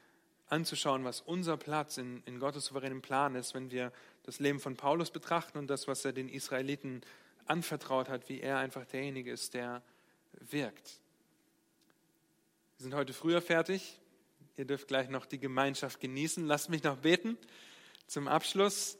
anzuschauen, 0.49 1.03
was 1.03 1.21
unser 1.21 1.57
Platz 1.57 1.97
in, 1.97 2.23
in 2.25 2.39
Gottes 2.39 2.65
souveränen 2.65 3.01
Plan 3.01 3.35
ist, 3.35 3.53
wenn 3.53 3.71
wir 3.71 3.91
das 4.23 4.39
Leben 4.39 4.59
von 4.59 4.75
Paulus 4.75 5.11
betrachten 5.11 5.57
und 5.57 5.67
das, 5.67 5.87
was 5.87 6.05
er 6.05 6.13
den 6.13 6.29
Israeliten 6.29 7.01
anvertraut 7.45 8.09
hat, 8.09 8.29
wie 8.29 8.39
er 8.39 8.57
einfach 8.57 8.85
derjenige 8.85 9.31
ist, 9.31 9.53
der 9.53 9.81
wirkt. 10.39 10.99
Wir 12.77 12.83
sind 12.83 12.93
heute 12.93 13.13
früher 13.13 13.41
fertig. 13.41 13.99
Ihr 14.55 14.65
dürft 14.65 14.87
gleich 14.87 15.09
noch 15.09 15.25
die 15.25 15.39
Gemeinschaft 15.39 15.99
genießen. 15.99 16.45
Lasst 16.45 16.69
mich 16.69 16.83
noch 16.83 16.97
beten 16.97 17.37
zum 18.07 18.27
Abschluss 18.27 18.97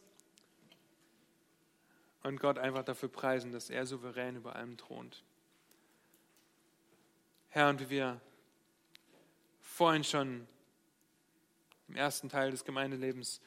und 2.24 2.40
Gott 2.40 2.58
einfach 2.58 2.84
dafür 2.84 3.10
preisen, 3.10 3.52
dass 3.52 3.70
er 3.70 3.86
souverän 3.86 4.36
über 4.36 4.56
allem 4.56 4.78
thront. 4.78 5.24
Herr, 7.50 7.70
und 7.70 7.80
wie 7.80 7.90
wir 7.90 8.22
vorhin 9.78 10.04
schon 10.04 10.48
im 11.88 11.96
ersten 11.96 12.30
Teil 12.30 12.50
des 12.50 12.66
Gemeindelebens 12.66 13.42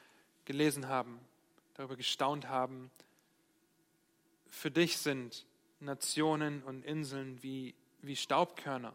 gelesen 0.45 0.87
haben, 0.87 1.19
darüber 1.73 1.97
gestaunt 1.97 2.47
haben. 2.47 2.89
Für 4.49 4.71
dich 4.71 4.97
sind 4.97 5.45
Nationen 5.81 6.63
und 6.63 6.85
Inseln 6.85 7.43
wie, 7.43 7.75
wie 8.01 8.15
Staubkörner. 8.15 8.93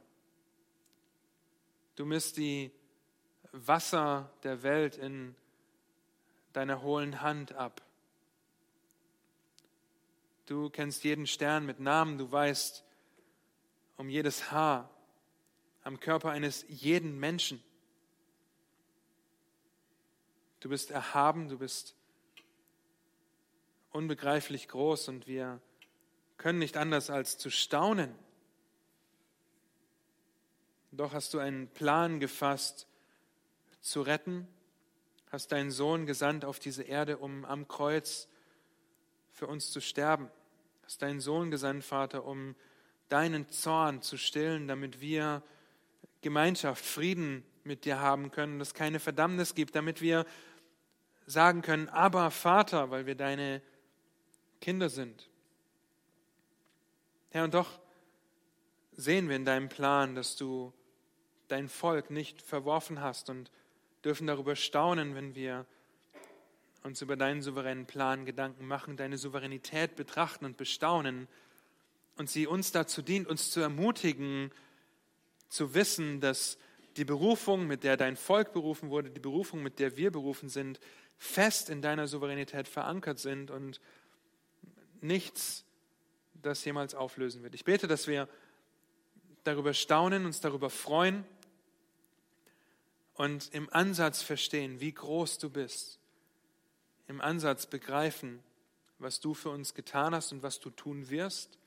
Du 1.97 2.07
misst 2.07 2.39
die 2.39 2.71
Wasser 3.53 4.33
der 4.43 4.63
Welt 4.63 4.97
in 4.97 5.37
deiner 6.55 6.81
hohlen 6.81 7.21
Hand 7.21 7.53
ab. 7.53 7.83
Du 10.47 10.71
kennst 10.71 11.05
jeden 11.05 11.27
Stern 11.27 11.67
mit 11.67 11.81
Namen, 11.81 12.17
du 12.17 12.33
weißt 12.33 12.83
um 13.99 14.09
jedes 14.09 14.51
Haar 14.51 14.89
am 15.87 16.01
Körper 16.01 16.31
eines 16.31 16.67
jeden 16.69 17.17
Menschen. 17.17 17.63
Du 20.59 20.69
bist 20.69 20.91
erhaben, 20.91 21.49
du 21.49 21.59
bist 21.59 21.95
unbegreiflich 23.93 24.67
groß 24.67 25.07
und 25.09 25.29
wir 25.29 25.61
können 26.39 26.59
nicht 26.59 26.77
anders 26.77 27.09
als 27.09 27.39
zu 27.39 27.51
staunen. 27.51 28.13
Doch 30.91 31.13
hast 31.13 31.33
du 31.35 31.39
einen 31.39 31.69
Plan 31.69 32.19
gefasst, 32.19 32.89
zu 33.81 34.03
retten, 34.03 34.49
hast 35.31 35.53
deinen 35.53 35.71
Sohn 35.71 36.05
gesandt 36.05 36.45
auf 36.45 36.59
diese 36.59 36.83
Erde, 36.83 37.19
um 37.19 37.45
am 37.45 37.69
Kreuz 37.69 38.27
für 39.31 39.47
uns 39.47 39.71
zu 39.71 39.81
sterben. 39.81 40.31
Hast 40.83 41.01
deinen 41.03 41.21
Sohn 41.21 41.53
gesandt, 41.53 41.85
Vater, 41.85 42.25
um 42.25 42.57
deinen 43.09 43.49
Zorn 43.51 44.03
zu 44.03 44.17
stillen, 44.17 44.67
damit 44.67 45.01
wir 45.01 45.45
Gemeinschaft, 46.23 46.85
Frieden 46.85 47.45
mit 47.65 47.85
dir 47.85 48.01
haben 48.01 48.31
können, 48.31 48.59
dass 48.59 48.69
es 48.69 48.75
keine 48.75 49.01
Verdammnis 49.01 49.55
gibt, 49.55 49.75
damit 49.75 50.01
wir 50.01 50.25
sagen 51.27 51.63
können, 51.63 51.89
aber 51.89 52.31
Vater, 52.31 52.91
weil 52.91 53.07
wir 53.07 53.17
deine 53.17 53.61
Kinder 54.61 54.89
sind. 54.89 55.29
Herr, 57.31 57.45
und 57.45 57.55
doch 57.55 57.79
sehen 58.93 59.29
wir 59.29 59.37
in 59.37 59.45
deinem 59.45 59.69
Plan, 59.69 60.15
dass 60.15 60.37
du 60.37 60.73
dein 61.49 61.69
Volk 61.69 62.11
nicht 62.11 62.41
verworfen 62.41 63.01
hast 63.01 63.29
und 63.29 63.51
dürfen 64.05 64.27
darüber 64.27 64.57
staunen, 64.57 65.15
wenn 65.15 65.35
wir 65.35 65.67
uns 66.83 67.03
über 67.03 67.17
deinen 67.17 67.43
souveränen 67.43 67.87
Plan 67.87 68.25
Gedanken 68.25 68.67
machen, 68.67 68.97
deine 68.97 69.19
Souveränität 69.19 69.97
betrachten 69.97 70.45
und 70.45 70.57
bestaunen 70.57 71.29
und 72.17 72.31
sie 72.31 72.47
uns 72.47 72.73
dazu 72.73 73.03
dient, 73.03 73.27
uns 73.29 73.51
zu 73.51 73.61
ermutigen, 73.61 74.53
zu 75.49 75.75
wissen, 75.75 76.21
dass 76.21 76.59
die 76.97 77.05
Berufung, 77.05 77.67
mit 77.67 77.85
der 77.85 77.97
dein 77.97 78.17
Volk 78.17 78.53
berufen 78.53 78.91
wurde, 78.91 79.11
die 79.11 79.21
Berufung, 79.21 79.63
mit 79.63 79.79
der 79.79 79.97
wir 79.97 80.11
berufen 80.11 80.49
sind, 80.49 80.81
fest 81.19 81.71
in 81.71 81.83
deiner 81.83 82.09
Souveränität 82.09 82.69
verankert 82.69 83.19
sind 83.19 83.51
und 83.51 83.81
nichts 85.01 85.65
das 86.43 86.65
jemals 86.65 86.95
auflösen 86.95 87.43
wird. 87.43 87.55
Ich 87.55 87.65
bete, 87.65 87.87
dass 87.87 88.07
wir 88.07 88.29
darüber 89.45 89.75
staunen, 89.75 90.27
uns 90.27 90.41
darüber 90.41 90.71
freuen 90.71 91.25
und 93.15 93.53
im 93.55 93.73
Ansatz 93.73 94.23
verstehen, 94.23 94.81
wie 94.81 94.93
groß 94.93 95.39
du 95.39 95.51
bist. 95.51 95.99
Im 97.09 97.21
Ansatz 97.21 97.67
begreifen, 97.67 98.43
was 98.99 99.21
du 99.21 99.35
für 99.35 99.51
uns 99.51 99.75
getan 99.75 100.15
hast 100.15 100.33
und 100.33 100.43
was 100.43 100.61
du 100.61 100.71
tun 100.71 101.09
wirst. 101.09 101.59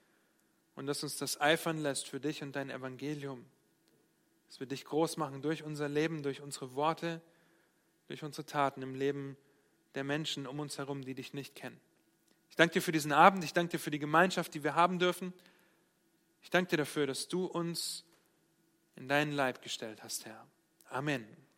Und 0.75 0.85
dass 0.85 1.03
uns 1.03 1.17
das 1.17 1.41
eifern 1.41 1.77
lässt 1.79 2.07
für 2.07 2.19
dich 2.19 2.41
und 2.41 2.55
dein 2.55 2.69
Evangelium. 2.69 3.45
Dass 4.49 4.59
wir 4.59 4.67
dich 4.67 4.83
groß 4.83 5.17
machen 5.17 5.41
durch 5.41 5.63
unser 5.63 5.87
Leben, 5.87 6.23
durch 6.23 6.41
unsere 6.41 6.73
Worte, 6.75 7.21
durch 8.07 8.23
unsere 8.23 8.45
Taten 8.45 8.81
im 8.81 8.95
Leben 8.95 9.37
der 9.95 10.03
Menschen 10.03 10.47
um 10.47 10.59
uns 10.59 10.79
herum, 10.79 11.03
die 11.03 11.13
dich 11.13 11.33
nicht 11.33 11.55
kennen. 11.55 11.79
Ich 12.49 12.55
danke 12.55 12.73
dir 12.73 12.81
für 12.81 12.91
diesen 12.91 13.11
Abend, 13.11 13.43
ich 13.43 13.53
danke 13.53 13.71
dir 13.71 13.79
für 13.79 13.91
die 13.91 13.99
Gemeinschaft, 13.99 14.53
die 14.55 14.63
wir 14.63 14.73
haben 14.73 14.99
dürfen. 14.99 15.33
Ich 16.41 16.49
danke 16.49 16.71
dir 16.71 16.77
dafür, 16.77 17.05
dass 17.05 17.27
du 17.27 17.45
uns 17.45 18.03
in 18.95 19.07
deinen 19.07 19.31
Leib 19.31 19.61
gestellt 19.61 20.03
hast, 20.03 20.25
Herr. 20.25 20.47
Amen. 20.89 21.48